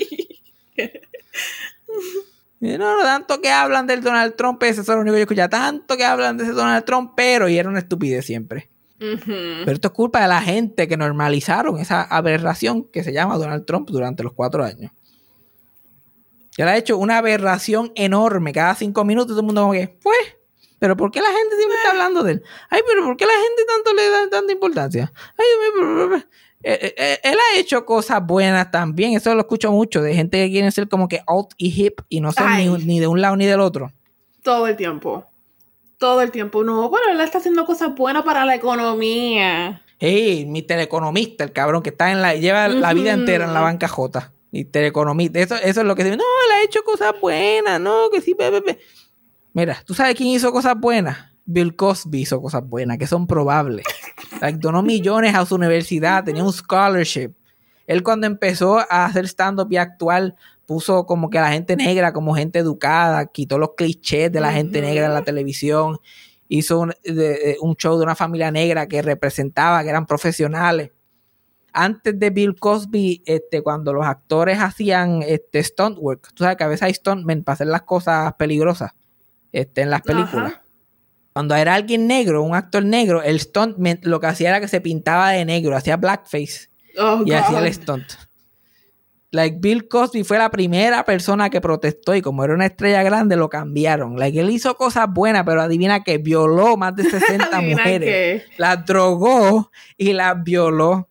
[2.61, 5.49] No, no, tanto que hablan del Donald Trump, ese es lo único que yo escucho.
[5.49, 8.69] Tanto que hablan de ese Donald Trump, pero y era una estupidez siempre.
[8.99, 13.65] Pero esto es culpa de la gente que normalizaron esa aberración que se llama Donald
[13.65, 14.91] Trump durante los cuatro años.
[16.55, 18.53] Que le ha hecho una aberración enorme.
[18.53, 20.17] Cada cinco minutos todo el mundo como que, pues,
[20.77, 22.43] pero ¿por qué la gente siempre está hablando de él?
[22.69, 25.11] Ay, pero ¿por qué la gente tanto le da tanta importancia?
[25.37, 26.23] Ay, pero- pero- pero-
[26.63, 29.13] Eh, eh, eh, él ha hecho cosas buenas también.
[29.13, 32.21] Eso lo escucho mucho de gente que quieren ser como que alt y hip y
[32.21, 32.47] no son
[32.85, 33.91] ni, de un lado ni del otro.
[34.43, 35.25] Todo el tiempo.
[35.97, 36.63] Todo el tiempo.
[36.63, 39.83] No, pero él está haciendo cosas buenas para la economía.
[39.99, 43.61] Hey, mi teleconomista, el cabrón que está en la, lleva la vida entera en la
[43.61, 44.31] banca J.
[44.51, 45.39] Mi teleconomista.
[45.39, 46.17] Eso, eso es lo que dicen.
[46.17, 48.79] No, él ha hecho cosas buenas, no, que sí, pe, pe, pe".
[49.53, 51.30] Mira, ¿tú sabes quién hizo cosas buenas?
[51.45, 53.85] Bill Cosby hizo cosas buenas, que son probables.
[54.39, 57.31] Like, donó millones a su universidad, tenía un scholarship.
[57.87, 60.35] Él cuando empezó a hacer stand-up y actual,
[60.65, 64.53] puso como que a la gente negra como gente educada, quitó los clichés de la
[64.53, 65.97] gente negra en la televisión,
[66.47, 70.91] hizo un, de- de- un show de una familia negra que representaba, que eran profesionales.
[71.73, 76.63] Antes de Bill Cosby, este, cuando los actores hacían este, stunt work, tú sabes que
[76.65, 78.91] a veces hay stuntmen para hacer las cosas peligrosas
[79.51, 80.51] este, en las películas.
[80.53, 80.63] Ajá.
[81.33, 84.81] Cuando era alguien negro, un actor negro, el stuntman lo que hacía era que se
[84.81, 88.03] pintaba de negro, hacía blackface Oh, y hacía el stunt.
[89.33, 93.37] Like Bill Cosby fue la primera persona que protestó y como era una estrella grande
[93.37, 94.19] lo cambiaron.
[94.19, 98.43] Like él hizo cosas buenas, pero adivina que violó más de 60 Adivina mujeres.
[98.57, 101.07] Las drogó y las violó.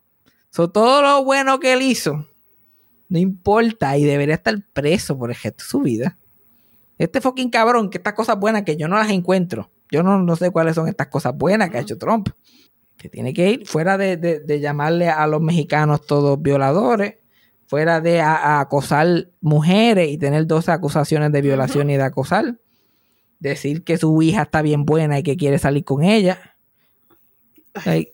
[0.51, 2.27] So, todo lo bueno que él hizo
[3.09, 6.17] no importa y debería estar preso por el gesto de su vida.
[6.97, 9.71] Este fucking cabrón, que estas cosas buenas que yo no las encuentro.
[9.91, 12.29] Yo no, no sé cuáles son estas cosas buenas que ha hecho Trump.
[12.97, 17.15] Que tiene que ir fuera de, de- de llamarle a los mexicanos todos violadores,
[17.67, 22.59] fuera de a- a acosar mujeres y tener dos acusaciones de violación y de acosar.
[23.39, 26.57] Decir que su hija está bien buena y que quiere salir con ella.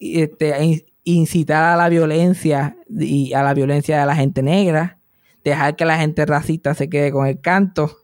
[0.01, 4.99] Y, este, in- incitar a la violencia y a la violencia de la gente negra.
[5.45, 7.97] Dejar que la gente racista se quede con el canto.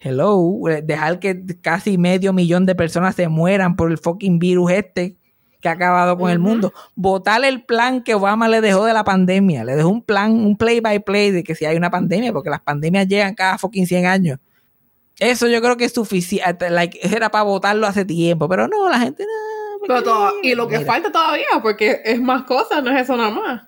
[0.00, 4.70] Hello, eh, dejar que casi medio millón de personas se mueran por el fucking virus
[4.70, 5.16] este
[5.60, 6.72] que ha acabado con el mundo.
[6.94, 9.64] Votar el plan que Obama le dejó de la pandemia.
[9.64, 12.48] Le dejó un plan, un play by play de que si hay una pandemia, porque
[12.48, 14.38] las pandemias llegan cada fucking 100 años.
[15.18, 16.70] Eso yo creo que es suficiente.
[16.70, 19.80] Like, era para votarlo hace tiempo, pero no, la gente no.
[19.84, 20.92] Pero todo- y lo que Mira.
[20.92, 23.62] falta todavía, porque es más cosas, no es eso nada más.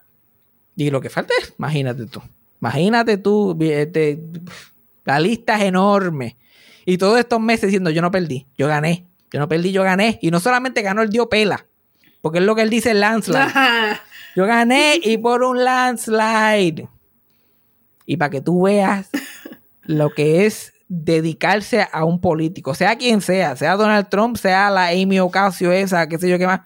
[0.76, 2.22] Y lo que falta es, imagínate tú.
[2.60, 4.22] Imagínate tú, este,
[5.04, 6.36] la lista es enorme.
[6.86, 9.06] Y todos estos meses diciendo, yo no perdí, yo gané.
[9.32, 10.18] Yo no perdí, yo gané.
[10.22, 11.66] Y no solamente ganó, él dio pela.
[12.20, 13.46] Porque es lo que él dice, landslide.
[14.36, 16.88] Yo gané y por un landslide.
[18.06, 19.10] Y para que tú veas
[19.82, 24.88] lo que es dedicarse a un político, sea quien sea, sea Donald Trump, sea la
[24.88, 26.60] Amy Ocasio esa, qué sé yo qué más.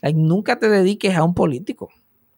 [0.00, 1.90] Like, nunca te dediques a un político.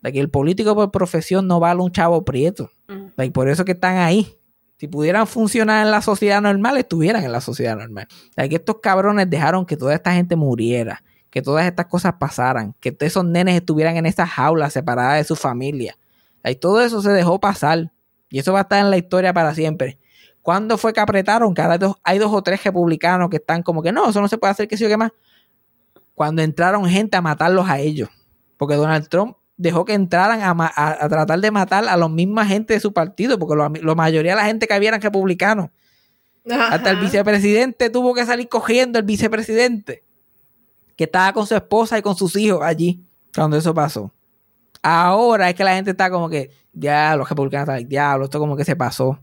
[0.03, 2.71] Like, el político por profesión no vale un chavo prieto.
[3.17, 4.37] Like, por eso que están ahí.
[4.77, 8.09] Si pudieran funcionar en la sociedad normal, estuvieran en la sociedad normal.
[8.11, 12.15] O sea, que estos cabrones dejaron que toda esta gente muriera, que todas estas cosas
[12.19, 15.97] pasaran, que todos esos nenes estuvieran en esas jaulas separadas de su familia.
[16.45, 17.93] O y todo eso se dejó pasar.
[18.29, 19.99] Y eso va a estar en la historia para siempre.
[20.43, 21.55] ¿Cuándo fue que apretaron?
[21.55, 24.21] Que ahora hay dos, hay dos o tres republicanos que están como que no, eso
[24.21, 25.13] no se puede hacer, que sí o qué más.
[26.15, 28.11] Cuando entraron gente a matarlos a ellos.
[28.57, 32.45] Porque Donald Trump dejó que entraran a, a- a tratar de matar a los misma
[32.47, 35.71] gente de su partido, porque lo- la mayoría de la gente que había eran republicanos.
[36.51, 40.03] Hasta el vicepresidente tuvo que salir cogiendo el vicepresidente,
[40.97, 43.01] que estaba con su esposa y con sus hijos allí,
[43.35, 44.13] cuando eso pasó.
[44.83, 48.39] Ahora es que la gente está como que, ya, los republicanos están like, diablo, esto
[48.39, 49.19] como que se pasó.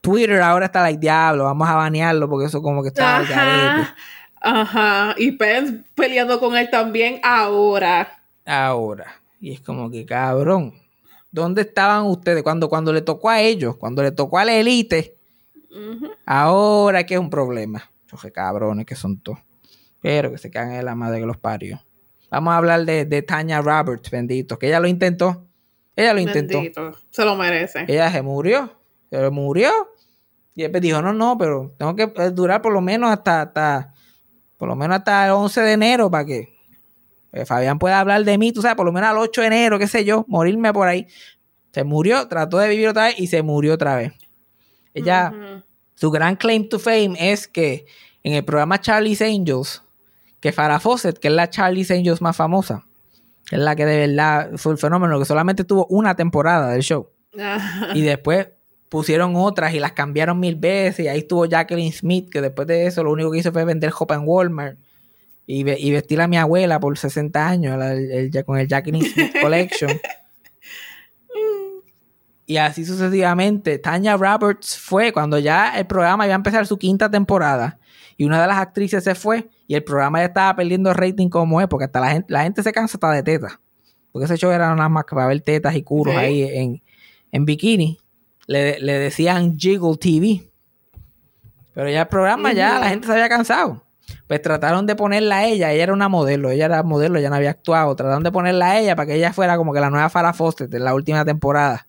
[0.00, 3.24] Twitter ahora está like, diablo, vamos a banearlo porque eso como que está al.
[3.24, 3.96] Ajá.
[4.40, 5.14] Ajá.
[5.18, 8.18] Y Pence peleando con él también ahora.
[8.46, 9.20] ahora.
[9.42, 10.72] Y es como que, cabrón,
[11.32, 15.18] ¿dónde estaban ustedes cuando, cuando le tocó a ellos, cuando le tocó a la élite?
[16.24, 17.90] Ahora que es un problema.
[18.06, 19.40] Esos cabrones que son todos.
[20.00, 21.82] Pero que se cagan en la madre que los parió.
[22.30, 25.44] Vamos a hablar de, de Tanya Roberts, bendito, que ella lo intentó.
[25.96, 26.58] Ella lo intentó.
[26.58, 26.92] Bendito.
[27.10, 27.84] Se lo merece.
[27.88, 28.72] Ella se murió.
[29.10, 29.72] Se murió.
[30.54, 33.92] Y después dijo, no, no, pero tengo que eh, durar por lo menos hasta, hasta
[34.56, 36.51] por lo menos hasta el 11 de enero para que
[37.32, 39.78] eh, Fabián pueda hablar de mí, tú sabes, por lo menos al 8 de enero,
[39.78, 41.06] qué sé yo, morirme por ahí.
[41.72, 44.12] Se murió, trató de vivir otra vez y se murió otra vez.
[44.94, 45.32] Ella,
[45.94, 47.86] su gran claim to fame es que
[48.22, 49.82] en el programa Charlie's Angels,
[50.40, 52.84] que Farrah Fawcett, que es la Charlie's Angels más famosa,
[53.46, 56.82] que es la que de verdad fue el fenómeno, que solamente tuvo una temporada del
[56.82, 57.08] show.
[57.38, 57.88] Ajá.
[57.94, 58.48] Y después
[58.92, 61.06] pusieron otras y las cambiaron mil veces.
[61.06, 63.90] Y ahí estuvo Jacqueline Smith, que después de eso lo único que hizo fue vender
[63.90, 64.78] ropa en Walmart.
[65.46, 68.68] Y, ve- y vestir a mi abuela por 60 años la- el- el- con el
[68.68, 69.90] Jacqueline Smith Collection.
[72.46, 73.78] y así sucesivamente.
[73.78, 77.78] Tanya Roberts fue cuando ya el programa iba a empezar su quinta temporada.
[78.16, 79.48] Y una de las actrices se fue.
[79.66, 81.66] Y el programa ya estaba perdiendo rating como es.
[81.68, 83.58] Porque hasta la gente, la gente se cansa hasta de tetas.
[84.12, 86.82] Porque ese show era nada más que para ver tetas y curos ahí en,
[87.32, 87.98] en bikini.
[88.46, 90.46] Le, le decían Jiggle TV.
[91.72, 93.82] Pero ya el programa ya la gente se había cansado.
[94.28, 95.72] Pues trataron de ponerla a ella.
[95.72, 96.50] Ella era una modelo.
[96.50, 97.94] Ella era modelo, ella no había actuado.
[97.96, 100.72] Trataron de ponerla a ella para que ella fuera como que la nueva Farrah Fawcett
[100.72, 101.86] en la última temporada.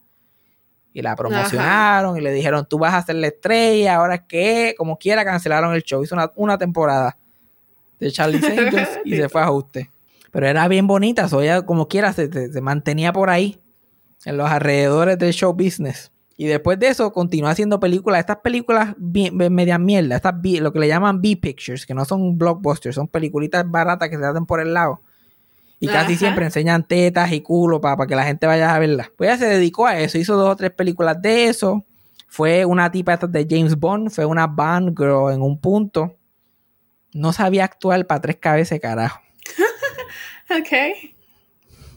[0.96, 4.98] Y la promocionaron y le dijeron, tú vas a ser la estrella, ahora qué, como
[4.98, 6.04] quiera, cancelaron el show.
[6.04, 7.18] Hizo una, una temporada
[8.00, 9.90] de Charlie Angels y se fue a ajuste.
[10.32, 13.60] Pero era bien bonita, so ella como quiera se, se- se mantenía por ahí,
[14.26, 16.12] en los alrededores del show business.
[16.36, 20.80] Y después de eso continuó haciendo películas, estas películas media mierda, estas B- lo que
[20.80, 24.74] le llaman B-pictures, que no son blockbusters, son peliculitas baratas que se hacen por el
[24.74, 25.02] lado.
[25.80, 29.10] Y casi siempre enseñan tetas y culo para que la gente vaya a verlas.
[29.16, 31.86] Pues ella se dedicó a eso, hizo dos o tres películas de eso.
[32.28, 36.16] Fue una tipa estas de James Bond, fue una Bond girl en un punto.
[37.14, 39.20] No sabía actuar para tres cabezas, carajo.
[40.50, 41.13] Ok.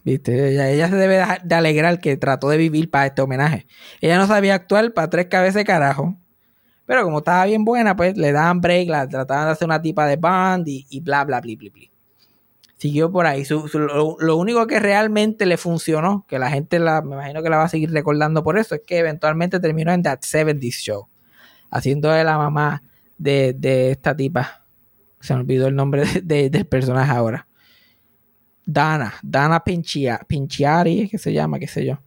[0.07, 0.51] ¿Viste?
[0.51, 3.67] Ella, ella se debe de- de alegrar que trató de vivir para este homenaje.
[4.01, 6.17] Ella no sabía actuar para tres cabezas, carajo.
[6.87, 10.07] Pero como estaba bien buena, pues le daban break, la trataban de hacer una tipa
[10.07, 11.83] de Bond y, y bla, bla, bla, bla, bla.
[12.77, 13.45] Siguió por ahí.
[13.45, 17.51] Su- lo, lo único que realmente le funcionó, que la gente la, me imagino que
[17.51, 21.09] la va a seguir recordando por eso, es que eventualmente terminó en That 70s Show,
[21.71, 22.85] haciendo de la mamá
[23.19, 24.65] de, de esta tipa.
[25.19, 27.49] Se me olvidó el nombre de- de- del personaje ahora.
[28.67, 32.01] Dana, Dana Pinchia, Pinchiari, que se llama, qué sé yo.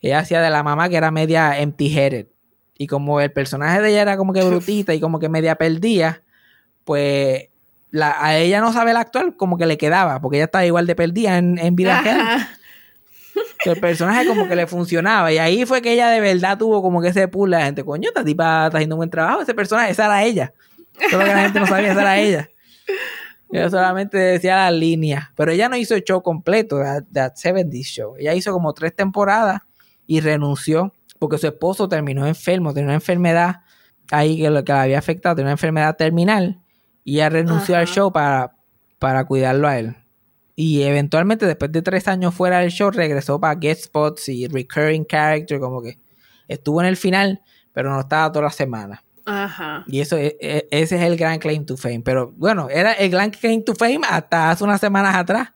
[0.00, 2.26] Ella hacía de la mamá que era media empty-headed.
[2.76, 6.22] Y como el personaje de ella era como que brutita y como que media perdida,
[6.84, 7.48] pues
[7.90, 10.86] la- a ella no sabe el actual, como que le quedaba, porque ella estaba igual
[10.86, 12.48] de perdida en, en vida real.
[13.64, 15.30] El personaje como que le funcionaba.
[15.32, 18.08] Y ahí fue que ella de verdad tuvo como que ese pool la gente, coño,
[18.08, 20.52] esta tipa está haciendo un buen trabajo, ese personaje, esa era ella.
[21.10, 22.48] Solo que la gente no sabía, esa era ella.
[23.52, 25.28] Ella solamente decía las líneas.
[25.36, 28.16] Pero ella no hizo el show completo, That, that 70 Show.
[28.18, 29.60] Ella hizo como tres temporadas
[30.06, 33.60] y renunció porque su esposo terminó enfermo, tenía una enfermedad
[34.10, 36.60] ahí que lo que la había afectado, tenía una enfermedad terminal
[37.04, 38.56] y ella renunció al show para,
[38.98, 39.96] para cuidarlo a él.
[40.56, 45.06] Y eventualmente, después de tres años fuera del show, regresó para guest spots y recurring
[45.06, 45.98] character, como que
[46.48, 47.40] estuvo en el final,
[47.72, 49.02] pero no estaba toda la semana.
[49.24, 49.84] Ajá.
[49.86, 52.02] Y eso e- e- ese es el gran claim to fame.
[52.04, 55.52] Pero bueno, era el gran claim to fame hasta hace unas semanas atrás,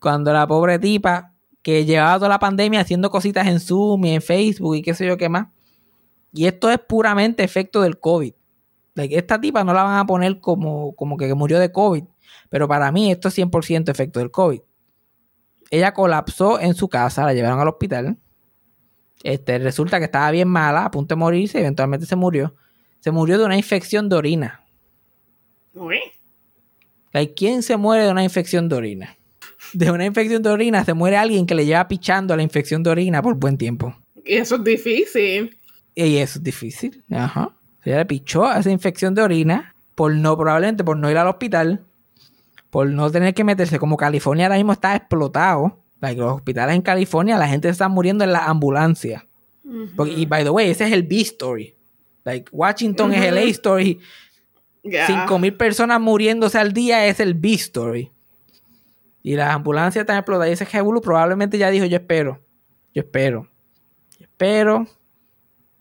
[0.00, 4.22] cuando la pobre tipa que llevaba toda la pandemia haciendo cositas en Zoom y en
[4.22, 5.48] Facebook y qué sé yo qué más.
[6.32, 8.32] Y esto es puramente efecto del COVID.
[8.94, 12.04] Esta tipa no la van a poner como, como que murió de COVID.
[12.50, 14.60] Pero para mí esto es 100% efecto del COVID.
[15.70, 18.18] Ella colapsó en su casa, la llevaron al hospital.
[19.22, 22.54] Este, resulta que estaba bien mala, a punto de morirse, eventualmente se murió.
[23.00, 24.64] Se murió de una infección de orina.
[25.74, 25.98] Uy.
[27.12, 29.16] Like, ¿Quién se muere de una infección de orina?
[29.72, 32.90] De una infección de orina se muere alguien que le lleva pichando la infección de
[32.90, 33.94] orina por buen tiempo.
[34.24, 35.56] Y eso es difícil.
[35.94, 37.02] Y eso es difícil.
[37.10, 37.54] Ajá.
[37.82, 41.26] Se le pichó a esa infección de orina por no, probablemente por no ir al
[41.28, 41.84] hospital,
[42.70, 43.78] por no tener que meterse.
[43.78, 45.78] Como California ahora mismo está explotado.
[46.00, 49.26] Like, los hospitales en California, la gente está muriendo en la ambulancia.
[49.96, 51.74] Porque- y by the way, ese es el B story.
[52.28, 53.98] Like, Washington es el A story.
[54.82, 55.06] Ya.
[55.06, 58.12] 5.000 personas muriéndose al día es el B story.
[59.22, 60.50] Y las ambulancias están explotadas.
[60.50, 62.40] Y ese Jebulu probablemente ya dijo: Yo espero.
[62.92, 63.48] Yo espero.
[64.18, 64.86] Yo espero.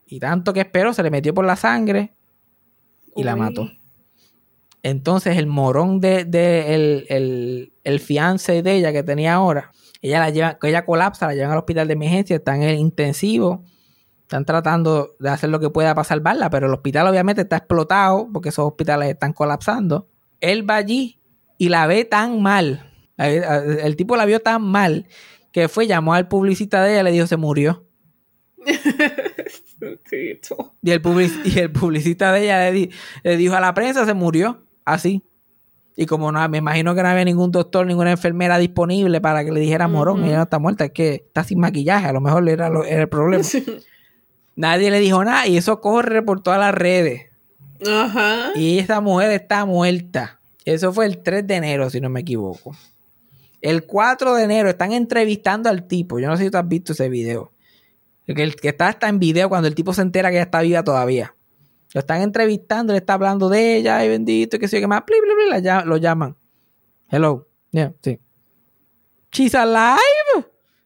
[0.06, 2.14] Y tanto que espero, se le metió por la sangre
[3.14, 3.70] y la mató.
[4.84, 10.20] Entonces, el morón de, de el, el, el fiance de ella que tenía ahora, ella
[10.20, 13.66] la lleva, ella colapsa, la llevan al hospital de emergencia, está en el intensivo.
[14.28, 18.28] Están tratando de hacer lo que pueda para salvarla, pero el hospital obviamente está explotado
[18.34, 20.10] porque esos hospitales están colapsando.
[20.42, 21.22] Él va allí
[21.58, 22.92] y la ve tan mal.
[23.18, 25.08] El, tipo la vio tan mal
[25.54, 27.86] que fue, llamó al publicista de ella y le dijo se murió.
[30.82, 31.02] Y el,
[31.46, 32.90] y el publicista de ella le, di-
[33.24, 34.64] le dijo a la prensa se murió.
[34.84, 35.24] Así.
[35.96, 39.52] Y como no, me imagino que no había ningún doctor, ninguna enfermera disponible para que
[39.52, 42.48] le dijera morón, ella no está muerta, es que está sin maquillaje, a lo mejor
[42.50, 43.44] era, lo- era el problema.
[44.58, 47.28] Nadie le dijo nada y eso corre por todas las redes.
[47.88, 48.52] Ajá.
[48.56, 50.42] Y esta mujer está muerta.
[50.66, 52.76] Eso fue el 3 de enero, si no me equivoco.
[53.62, 56.20] El 4 de enero están entrevistando al tipo.
[56.20, 57.54] Yo no sé si tú has visto ese video.
[58.26, 60.44] El que, el que está hasta en video cuando el tipo se entera que ella
[60.44, 61.34] está viva todavía.
[61.94, 65.04] Lo están entrevistando, le está hablando de ella, ay bendito, que sé yo, que más,
[65.06, 66.36] bli, bli, bli, la lla- lo llaman.
[67.10, 67.48] Hello.
[67.72, 68.20] Yeah, sí.
[69.32, 69.98] She's alive.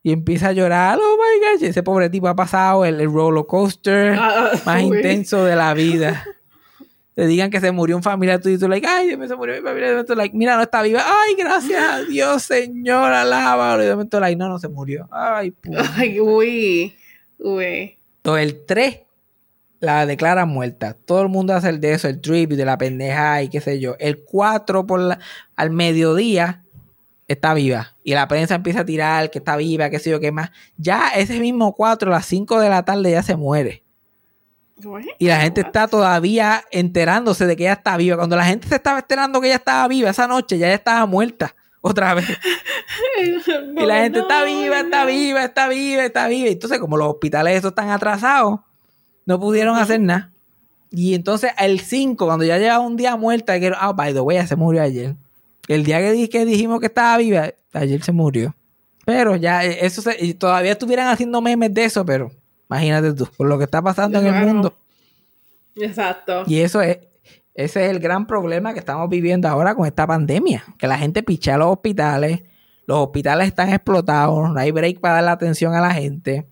[0.04, 0.98] Y empieza a llorar.
[1.02, 1.64] Oh my gosh.
[1.70, 4.98] Ese pobre tipo ha pasado el, el roller coaster Ah, más uy.
[4.98, 6.26] intenso de la vida.
[7.14, 9.36] Te digan que se murió un familiar tuyo y tú, like, ay, Dios mío, se
[9.36, 9.88] murió mi familiar.
[9.88, 11.04] Y de momento, like, mira, no está viva.
[11.06, 13.84] Ay, gracias a Dios, Señor, alábalo.
[13.84, 15.08] Y de momento, like, no, no se murió.
[15.12, 15.84] Ay, puta.
[15.98, 16.96] Ay, uy.
[17.38, 17.98] Uy.
[18.18, 19.00] Entonces, el 3
[19.82, 20.94] la declaran muerta.
[21.06, 23.80] Todo el mundo hace el de eso, el tribute de la pendeja y qué sé
[23.80, 23.96] yo.
[24.00, 25.20] El 4 por la-
[25.58, 26.64] al mediodía
[27.32, 27.96] está viva.
[28.04, 30.52] Y la prensa empieza a tirar que está viva, qué sé yo, qué más.
[30.78, 33.84] Ya ese mismo 4 a las 5 de la tarde ya se muere.
[35.20, 38.18] Y la gente está todavía enterándose de que ella está viva.
[38.18, 41.06] Cuando la gente se estaba enterando que ella estaba viva esa noche, ya ella estaba
[41.06, 42.28] muerta otra vez.
[43.78, 46.50] y la gente está viva, está viva, está viva, está viva.
[46.50, 48.60] Entonces, como los hospitales estos están atrasados,
[49.26, 50.32] no pudieron hacer nada.
[50.90, 54.38] Y entonces el 5, cuando ya lleva un día muerta, que ah, by the way,
[54.38, 55.16] ella se murió ayer.
[55.74, 58.56] El día que, di- que dijimos que estaba viva, ayer se murió.
[59.06, 62.32] Pero ya, eh, eso se, y todavía estuvieran haciendo memes de eso, pero
[62.70, 64.78] imagínate tú, por lo que está pasando en el mundo.
[65.76, 66.44] Exacto.
[66.48, 67.00] Y eso es,
[67.54, 70.64] ese es el gran problema que estamos viviendo ahora con esta pandemia.
[70.78, 72.44] Que la gente picha a los hospitales,
[72.86, 76.48] los hospitales están explotados, no hay break para darle atención a la gente.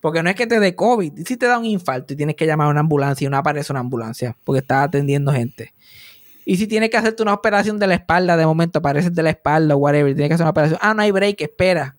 [0.00, 2.46] Porque no es que te dé COVID, si te da un infarto y tienes que
[2.46, 5.72] llamar a una ambulancia y no aparece una ambulancia porque estás atendiendo gente.
[6.44, 9.30] Y si tienes que hacerte una operación de la espalda, de momento apareces de la
[9.30, 10.78] espalda o whatever, tienes que hacer una operación.
[10.82, 11.96] Ah, no hay break, espera.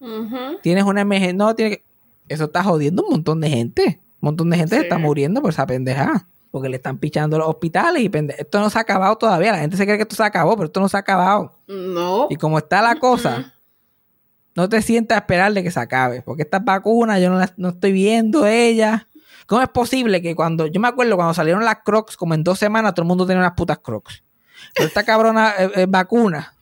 [0.00, 0.58] Ujú.
[0.62, 1.84] Tienes una emergencia, no, tiene que...
[2.28, 4.00] Eso está jodiendo un montón de gente.
[4.20, 6.26] Un montón de gente se está muriendo por esa pendejada.
[6.50, 9.52] Porque le están pichando los hospitales y pende- esto no se ha acabado todavía.
[9.52, 11.58] La gente se cree que esto se acabó, pero esto no se ha acabado.
[11.68, 12.26] No.
[12.30, 13.52] Y como está la cosa,
[14.54, 16.22] no te sientas a esperar de que se acabe.
[16.22, 19.06] Porque estas vacunas, yo no, las- no estoy viendo ellas.
[19.46, 22.58] ¿Cómo es posible que cuando, yo me acuerdo cuando salieron las crocs, como en dos
[22.58, 24.22] semanas, todo el mundo tenía unas putas crocs?
[24.74, 26.52] Pero esta cabrona eh, eh, vacuna.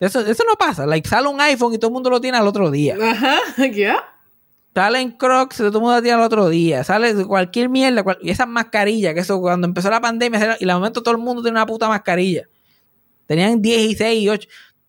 [0.00, 0.86] Eso, eso no pasa.
[0.86, 2.96] Like, sale un iPhone y todo el mundo lo tiene al otro día.
[3.02, 3.36] Ajá.
[3.72, 3.96] Ya.
[4.74, 6.84] Salen Crocs, todo el mundo la tiene al otro día.
[6.84, 8.02] Sale cualquier mierda.
[8.02, 11.12] cual- y esas mascarillas, que eso cuando empezó la pandemia, y en el momento todo
[11.14, 12.42] el mundo tiene una puta mascarilla.
[13.26, 14.48] Tenían 16 y 8.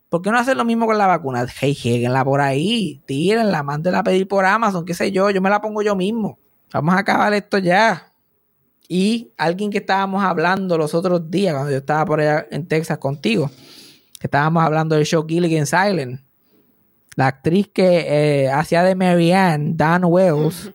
[0.09, 1.45] ¿Por qué no hacen lo mismo con la vacuna?
[1.59, 5.61] Hey, por ahí, tírenla, mándenla a pedir por Amazon, qué sé yo, yo me la
[5.61, 6.37] pongo yo mismo.
[6.73, 8.13] Vamos a acabar esto ya.
[8.89, 12.97] Y alguien que estábamos hablando los otros días, cuando yo estaba por allá en Texas
[12.97, 13.49] contigo,
[14.19, 16.21] que estábamos hablando del show Gilligan Silent.
[17.15, 18.05] La actriz que
[18.45, 20.71] eh, hacía de Marianne, Dan Wells,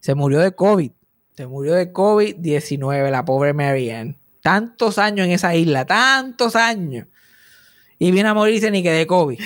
[0.00, 0.90] se murió de COVID.
[1.36, 4.18] Se murió de COVID-19, la pobre Marianne.
[4.40, 7.06] Tantos años en esa isla, tantos años.
[7.98, 9.40] Y viene a morirse ni que de COVID.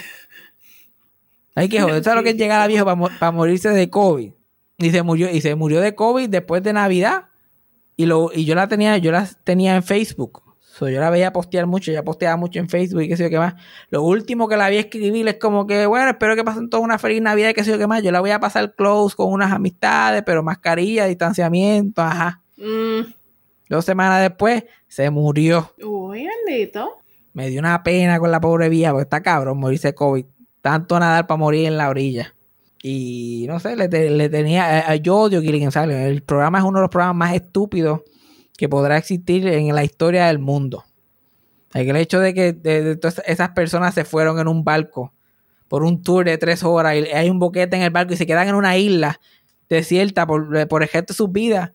[1.55, 4.33] Hay que joder, ¿sabes lo que es llegar a viejo para morirse de COVID?
[4.79, 7.27] Y se murió, y se murió de COVID después de Navidad.
[7.97, 10.43] Y, lo, y yo la tenía, yo la tenía en Facebook.
[10.79, 13.31] So, yo la veía postear mucho, ya posteaba mucho en Facebook y qué sé yo
[13.31, 13.55] qué más.
[13.91, 16.99] Lo último que la vi escribir es como que, bueno, espero que pasen toda una
[16.99, 18.05] feliz Navidad y qué sé yo qué más.
[18.05, 22.43] Yo la voy a pasar close con unas amistades, pero mascarilla, distanciamiento, ajá.
[22.57, 23.13] Mm.
[23.69, 25.75] Dos semanas después se murió.
[25.83, 26.99] Uy, bendito.
[27.33, 30.27] Me dio una pena con la pobre vía, porque está cabrón morirse de COVID.
[30.61, 32.37] Tanto nadar para morir en la orilla.
[32.83, 34.93] Y no sé, le, te- le tenía.
[34.95, 35.91] eh, yo odio Gilligan Island.
[35.91, 38.01] El programa es uno de los programas más estúpidos
[38.57, 40.85] que podrá existir en la historia del mundo.
[41.75, 45.13] El hecho de que de- de todas esas personas se fueron en un barco
[45.69, 48.27] por un tour de tres horas y hay un boquete en el barco y se
[48.27, 49.21] quedan en una isla
[49.69, 51.73] desierta por, por el resto de sus vidas.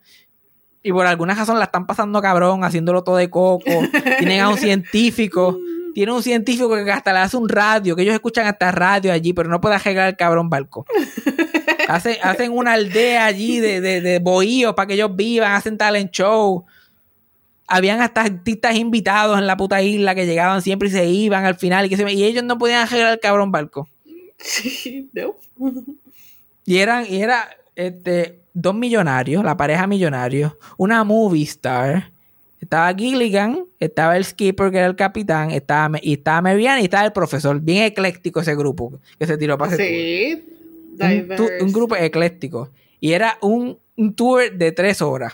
[0.82, 3.64] Y por alguna razón la están pasando cabrón, haciéndolo todo de coco.
[4.20, 5.58] Tienen a un científico.
[5.93, 9.33] Tienen un científico que hasta le hace un radio, que ellos escuchan hasta radio allí,
[9.33, 10.85] pero no puede arreglar el cabrón barco.
[11.87, 16.11] Hacen, hacen una aldea allí de, de, de bohíos para que ellos vivan, hacen talent
[16.11, 16.63] show.
[17.67, 21.55] Habían hasta artistas invitados en la puta isla que llegaban siempre y se iban al
[21.55, 23.89] final y, que se- y ellos no podían arreglar el cabrón barco.
[25.13, 25.35] no.
[26.65, 32.12] Y eran, y era este, dos millonarios, la pareja millonario, una movie star.
[32.64, 37.05] Estaba Gilligan, estaba el skipper que era el capitán, estaba, y estaba Marianne y estaba
[37.05, 37.59] el profesor.
[37.59, 40.43] Bien ecléctico ese grupo que se tiró para ese Sí.
[40.93, 41.64] Un, tu- diverse.
[41.64, 42.70] un grupo ecléctico.
[42.99, 45.34] Y era un, un tour de tres horas.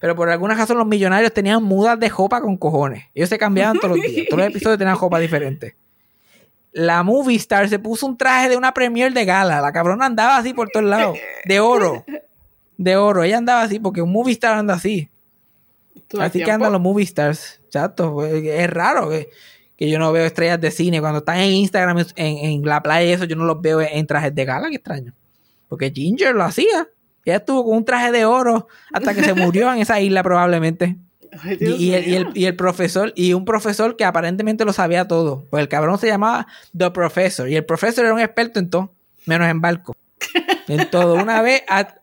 [0.00, 3.04] Pero por alguna razón los millonarios tenían mudas de jopa con cojones.
[3.14, 4.26] Ellos se cambiaban todos los días.
[4.28, 5.76] Todos los episodios tenían jopa diferente.
[6.72, 9.60] La movie star se puso un traje de una premier de gala.
[9.60, 11.16] La cabrona andaba así por todos lados.
[11.44, 12.04] De oro.
[12.78, 13.22] De oro.
[13.22, 15.08] Ella andaba así porque un movie star anda así.
[16.18, 17.60] Así que andan los movie stars.
[17.66, 18.12] Exacto.
[18.12, 19.30] pues, Es raro que,
[19.76, 21.00] que yo no veo estrellas de cine.
[21.00, 24.06] Cuando están en Instagram, en, en la playa y eso, yo no los veo en
[24.06, 24.68] trajes de gala.
[24.68, 25.14] Qué extraño.
[25.68, 26.88] Porque Ginger lo hacía.
[27.24, 30.96] Ella estuvo con un traje de oro hasta que se murió en esa isla probablemente.
[31.40, 35.06] Ay, Y, el, y, el, y el profesor, y un profesor que aparentemente lo sabía
[35.08, 35.46] todo.
[35.48, 37.48] Pues el cabrón se llamaba The Professor.
[37.48, 38.92] Y el profesor era un experto en todo,
[39.24, 39.96] menos en barco.
[40.68, 41.14] En todo.
[41.14, 41.94] Una vez a-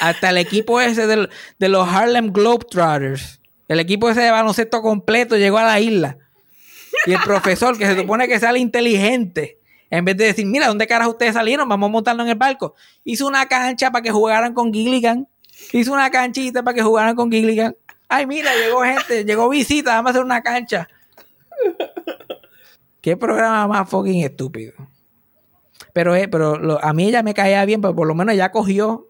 [0.00, 1.28] hasta el equipo ese del-
[1.58, 6.18] de los Harlem Globetrotters, el equipo ese de baloncesto completo llegó a la isla.
[7.06, 9.58] Y el profesor, que se supone que sale inteligente,
[9.90, 11.68] en vez de decir, mira, ¿dónde caras ustedes salieron?
[11.68, 12.74] Vamos a montarlo en el barco.
[13.04, 15.28] Hizo una cancha para que jugaran con Gilligan.
[15.72, 17.76] Hizo una canchita para que jugaran con Gilligan.
[18.08, 20.88] Ay, mira, llegó gente, llegó visita, vamos a hacer una cancha.
[23.00, 24.72] Qué programa más fucking estúpido.
[25.92, 29.07] Pero, eh, pero a mí ella me caía bien, pero por lo menos ella cogió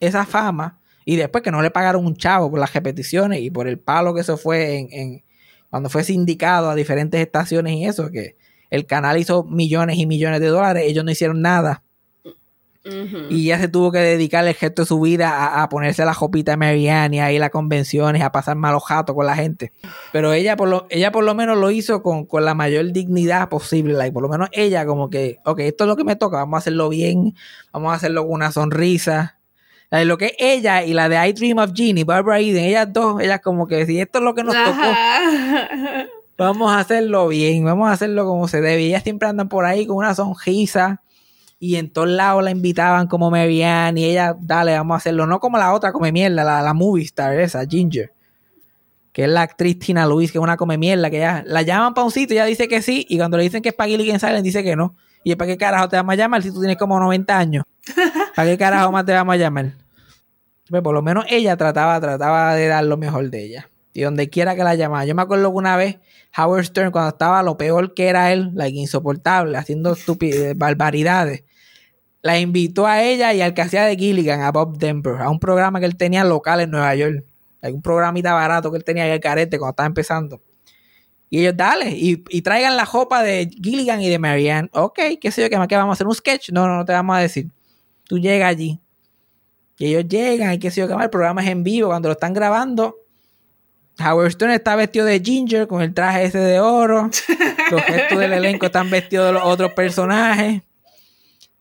[0.00, 3.66] esa fama y después que no le pagaron un chavo por las repeticiones y por
[3.68, 5.24] el palo que eso fue en, en-
[5.70, 8.36] cuando fue sindicado a diferentes estaciones y eso, que
[8.70, 11.82] el canal hizo millones y millones de dólares, ellos no hicieron nada.
[13.28, 16.14] Y ya se tuvo que dedicar el resto de su vida a, a ponerse la
[16.14, 19.72] jopita de Marianne y a ir a convenciones, a pasar malos jatos con la gente.
[20.12, 23.50] Pero ella por lo, ella por lo menos lo hizo con, con la mayor dignidad
[23.50, 23.92] posible.
[23.92, 26.56] like, por lo menos ella como que, ok, esto es lo que me toca, vamos
[26.56, 27.34] a hacerlo bien,
[27.72, 29.37] vamos a hacerlo con una sonrisa.
[29.90, 32.92] Like, lo que es ella y la de I Dream of Jeannie, Barbara Eden, ellas
[32.92, 36.06] dos, ellas como que si esto es lo que nos tocó, Ajá.
[36.36, 38.82] vamos a hacerlo bien, vamos a hacerlo como se debe.
[38.82, 41.00] Y ellas siempre andan por ahí con una sonrisa
[41.60, 45.26] y en todos lados la invitaban como Marianne y ella, dale, vamos a hacerlo.
[45.26, 48.12] No como la otra come mierda, la, la movie star esa, Ginger.
[49.12, 51.94] Que es la actriz Tina Luis, que es una come mierda, que ya la llaman
[51.94, 53.88] para un sitio y ella dice que sí, y cuando le dicen que es para
[53.88, 54.94] Gilligan Silent dice que no.
[55.24, 57.64] Y ¿para qué carajo te vamos a llamar si tú tienes como 90 años?
[58.34, 59.72] ¿Para qué carajo más te vamos a llamar?
[60.68, 63.70] Pues por lo menos ella trataba, trataba de dar lo mejor de ella.
[63.94, 65.04] Y donde quiera que la llamara.
[65.06, 65.98] Yo me acuerdo que una vez
[66.36, 71.44] Howard Stern, cuando estaba lo peor que era él, like, insoportable, haciendo estupidez, barbaridades,
[72.22, 75.40] la invitó a ella y al que hacía de Gilligan, a Bob Denver, a un
[75.40, 77.24] programa que él tenía local en Nueva York.
[77.60, 80.42] Like, un programita barato que él tenía ahí al carete cuando estaba empezando.
[81.30, 84.70] Y ellos, dale, y, y traigan la jopa de Gilligan y de Marianne.
[84.72, 86.50] Ok, qué sé yo, que más que vamos a hacer un sketch.
[86.50, 87.48] No, no, no te vamos a decir.
[88.08, 88.80] Tú llegas allí.
[89.76, 91.04] Y ellos llegan, y qué sé yo, qué más.
[91.04, 91.88] El programa es en vivo.
[91.88, 92.96] Cuando lo están grabando,
[94.00, 97.10] Howard Stern está vestido de Ginger con el traje ese de oro.
[97.70, 100.62] Los gestos del elenco están vestidos de los otros personajes.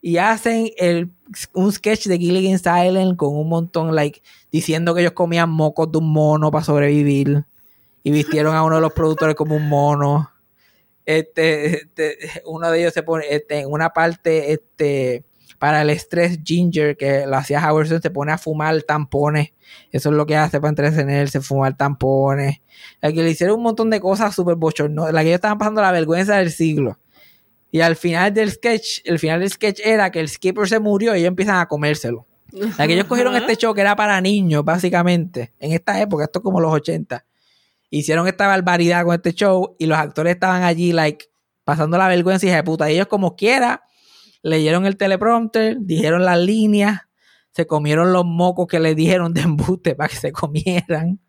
[0.02, 1.12] Y hacen el,
[1.54, 4.22] un sketch de Gilligan Silent con un montón, like,
[4.52, 7.44] diciendo que ellos comían mocos de un mono para sobrevivir.
[8.04, 10.32] Y vistieron a uno de los productores como un mono.
[11.06, 15.26] Este, este, uno de ellos se pone, este, en una parte, este,
[15.60, 19.54] para el estrés Ginger, que lo hacía Howard Stern, se pone a fumar tampones.
[19.92, 22.62] Eso es lo que hace para entretenerse, fumar tampones.
[23.02, 25.14] La que le hicieron un montón de cosas súper bochornosas.
[25.14, 27.00] La que ellos estaban pasando la vergüenza del siglo.
[27.72, 31.16] Y al final del sketch, el final del sketch era que el skipper se murió
[31.16, 32.26] y ellos empiezan a comérselo.
[32.78, 35.54] La que ellos cogieron este show que era para niños, básicamente.
[35.60, 37.26] En esta época, esto es como los 80.
[37.90, 41.26] hicieron esta barbaridad con este show y los actores estaban allí, like,
[41.64, 42.90] pasando la vergüenza y de puta.
[42.90, 43.84] Y ellos, como quiera,
[44.48, 47.02] leyeron el teleprompter, dijeron las líneas,
[47.52, 51.20] se comieron los mocos que les dijeron de embuste para que se comieran.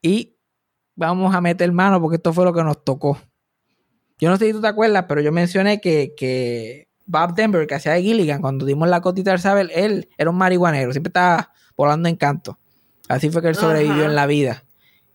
[0.00, 0.36] Y
[0.94, 3.18] vamos a meter mano porque esto fue lo que nos tocó.
[4.18, 7.74] Yo no sé si tú te acuerdas, pero yo mencioné que, que Bob Denver, que
[7.74, 11.52] hacía de Gilligan, cuando dimos la cotita del Sabel, él era un marihuanero, siempre estaba
[11.76, 12.58] volando en canto.
[13.08, 14.04] Así fue que él sobrevivió Ajá.
[14.04, 14.64] en la vida.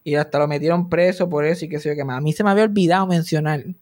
[0.04, 2.18] Y hasta lo metieron preso por eso y qué sé yo qué más.
[2.18, 3.60] A mí se me había olvidado mencionar.
[3.60, 3.76] Esto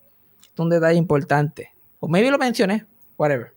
[0.53, 1.71] es un detalle importante.
[1.99, 2.85] O maybe lo mencioné,
[3.17, 3.53] whatever.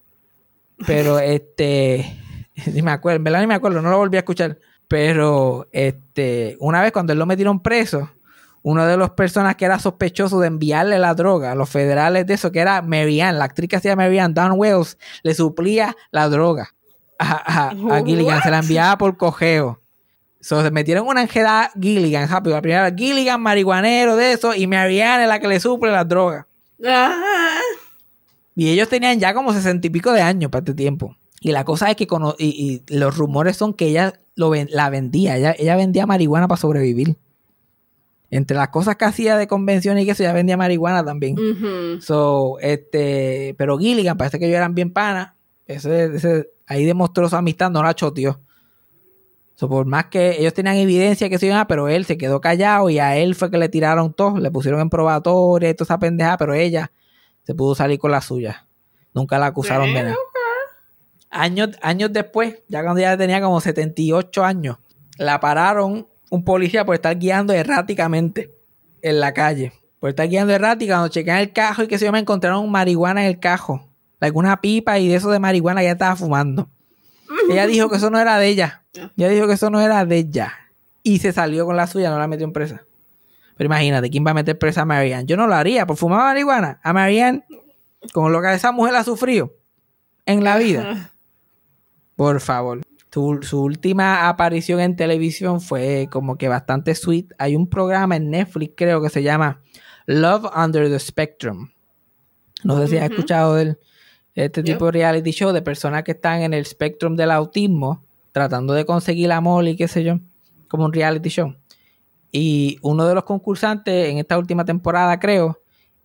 [0.87, 2.17] Pero este,
[2.73, 4.59] ni me acuerdo, en verdad ni me acuerdo, no lo volví a escuchar.
[4.89, 8.11] Pero este, una vez cuando él lo metieron preso,
[8.63, 12.35] uno de los personas que era sospechoso de enviarle la droga a los federales de
[12.35, 16.71] eso, que era Marianne, la actriz que hacía Marianne, Don Wells, le suplía la droga
[17.19, 19.81] a, a- a Gilligan, se la enviaba por cojeo.
[20.41, 22.55] So, se metieron una angela Gilligan, rápido.
[22.57, 26.47] La primera Gilligan, marihuanero de eso, y Marianne es la que le suple las drogas.
[26.85, 27.59] Ajá.
[28.59, 31.15] Y ellos tenían ya como sesenta y pico de años para este tiempo.
[31.41, 34.67] Y la cosa es que cono- y, y los rumores son que ella lo ven-
[34.73, 35.37] la vendía.
[35.37, 37.17] Ella, ella vendía marihuana para sobrevivir.
[38.31, 41.37] Entre las cosas que hacía de convención y que eso, ella vendía marihuana también.
[42.03, 45.35] So, este, pero Gilligan, parece que ellos eran bien panas.
[45.67, 48.41] Ese, ese- ahí demostró su amistad, no la choteó.
[49.55, 52.91] So, por más que ellos tenían evidencia que se iban, pero él se quedó callado
[52.91, 55.99] y a él fue que le tiraron todo, le pusieron en probatoria y toda esa
[56.01, 56.91] pendeja, pero ella
[57.49, 58.67] se pudo salir con la suya.
[59.15, 60.17] Nunca la acusaron de nada.
[61.31, 64.77] Años, años después, ya cuando ella tenía como 78 años,
[65.17, 68.55] la pararon un policía por estar guiando erráticamente
[69.01, 69.73] en la calle.
[69.99, 73.23] Por estar guiando errática, cuando chequean el cajo y que se yo me encontraron marihuana
[73.23, 73.89] en el cajo.
[74.21, 76.69] Alguna pipa y de eso de marihuana que ella estaba fumando.
[77.51, 78.85] Ella dijo que eso no era de ella.
[79.17, 80.53] Ella dijo que eso no era de ella.
[81.03, 82.85] Y se salió con la suya, no la metió en presa.
[83.59, 85.27] Pero imagínate, ¿quién va a meter presa a Marianne?
[85.27, 86.81] Yo no lo haría por fumar marihuana.
[86.85, 87.45] A Marianne,
[88.13, 89.53] con lo que esa mujer ha sufrido
[90.25, 91.13] en la vida.
[92.17, 92.83] Por favor.
[93.11, 97.33] Su, su última aparición en televisión fue como que bastante sweet.
[97.39, 99.61] Hay un programa en Netflix, creo que se llama
[100.07, 101.71] Love Under the Spectrum.
[102.63, 103.77] No sé si has escuchado de.
[104.35, 108.73] Este tipo de reality show de personas que están en el spectrum del autismo, tratando
[108.73, 110.21] de conseguir amor y qué sé yo,
[110.69, 111.57] como un reality show.
[112.31, 115.61] Y uno de los concursantes en esta última temporada, creo,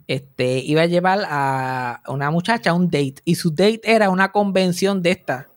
[0.07, 3.15] este, iba a llevar a una muchacha a un date.
[3.26, 5.49] Y su date era una convención de esta,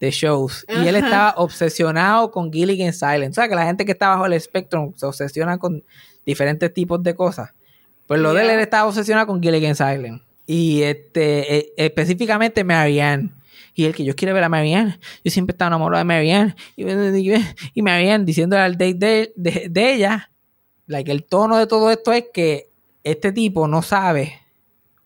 [0.00, 0.64] de shows.
[0.68, 3.32] Y él estaba obsesionado con Gilligan Silent.
[3.32, 5.84] O sea, que la gente que está bajo el spectrum se obsesiona con
[6.24, 7.50] diferentes tipos de cosas.
[8.06, 10.22] Pues lo de él, él estaba obsesionado con Gilligan Silent.
[10.46, 13.32] Y este, e- específicamente Marianne.
[13.78, 14.98] Y el que yo quiero ver a Marianne.
[15.22, 16.56] Yo siempre estaba enamorado de Marianne.
[16.74, 16.84] Y,
[17.74, 20.32] y Marianne diciéndole al date de, de, de ella.
[20.88, 22.72] Like, el tono de todo esto es que
[23.04, 24.32] este tipo no sabe.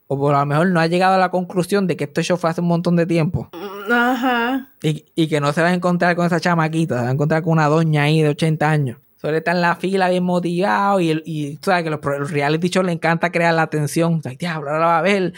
[0.07, 2.49] O por lo mejor no ha llegado a la conclusión de que este show fue
[2.49, 3.51] hace un montón de tiempo.
[3.91, 4.73] Ajá.
[4.83, 7.43] Y, y que no se va a encontrar con esa chamaquita, se va a encontrar
[7.43, 8.99] con una doña ahí de 80 años.
[9.23, 12.69] Solo está en la fila bien motivado y, y tú sabes que los, los reality
[12.69, 13.71] shows le encanta crear la.
[13.73, 15.33] O sea, diablo, ahora la va a ver.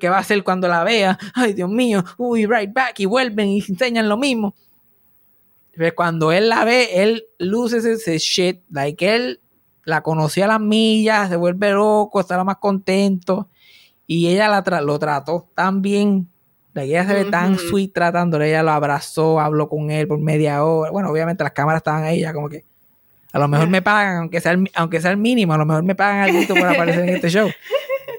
[0.00, 1.18] ¿Qué va a hacer cuando la vea?
[1.34, 2.02] Ay, Dios mío.
[2.16, 2.98] Uy, right back.
[2.98, 4.54] Y vuelven y enseñan lo mismo.
[5.76, 8.62] Pero cuando él la ve, él luce ese, shit.
[8.70, 9.40] Like él
[9.84, 13.50] la conocía a las millas, se vuelve loco, está más contento.
[14.06, 16.26] Y ella la tra- lo trató tan bien.
[16.72, 18.48] Like, ella se ve tan sweet tratándole.
[18.48, 20.90] Ella lo abrazó, habló con él por media hora.
[20.90, 22.69] Bueno, obviamente las cámaras estaban ahí, ya como que.
[23.32, 25.82] A lo mejor me pagan, aunque sea el, aunque sea el mínimo, a lo mejor
[25.82, 27.50] me pagan algo por aparecer en este show.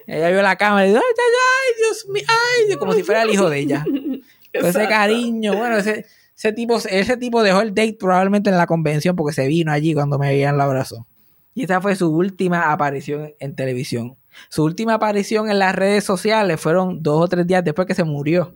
[0.07, 1.33] Ella vio la cámara y dijo, ay, ay,
[1.67, 3.85] ay, Dios mío, ay, Dios", como si fuera el hijo de ella.
[4.53, 6.05] Con ese cariño, bueno, ese,
[6.35, 9.93] ese tipo, ese tipo dejó el date probablemente en la convención porque se vino allí
[9.93, 11.07] cuando me veían la abrazó.
[11.53, 14.17] Y esa fue su última aparición en televisión.
[14.49, 18.03] Su última aparición en las redes sociales fueron dos o tres días después que se
[18.03, 18.55] murió.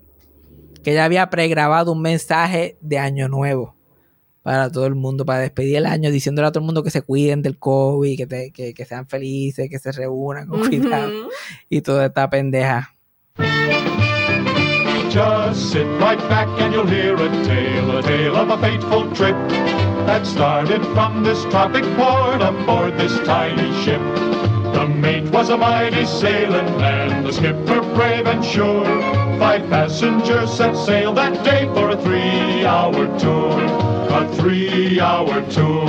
[0.84, 3.76] Que ella había pregrabado un mensaje de Año Nuevo
[4.46, 7.02] para todo el mundo, para despedir el año, diciéndole a todo el mundo que se
[7.02, 11.30] cuiden del COVID, que, te- que, que sean felices, que se reúnan con cuidado Ujú.
[11.68, 12.92] y toda esta pendeja.
[15.12, 19.36] Just sit right back and you'll hear a tale, a tale of a fateful trip
[20.06, 24.02] that started from this tropic port aboard this tiny ship.
[24.74, 28.86] The mate was a mighty sailing man, the skipper brave and sure.
[29.40, 33.56] Five passengers set sail that day for a three-hour tour,
[34.16, 35.86] a three-hour tour.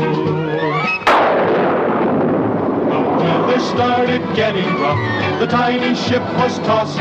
[2.91, 5.39] The weather started getting rough.
[5.39, 6.99] The tiny ship was tossed.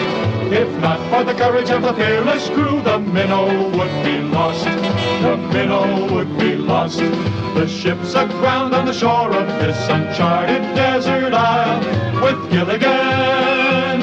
[0.54, 4.66] If not for the courage of the fearless crew, the minnow would be lost.
[4.66, 7.00] The minnow would be lost.
[7.00, 11.82] The ship's aground on the shore of this uncharted desert isle
[12.22, 14.00] with Gilligan,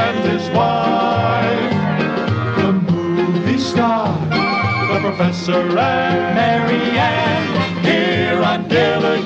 [0.07, 1.16] and his wife,
[3.77, 4.09] star,
[4.89, 9.26] the professor and Mary Ann here on Gilligan's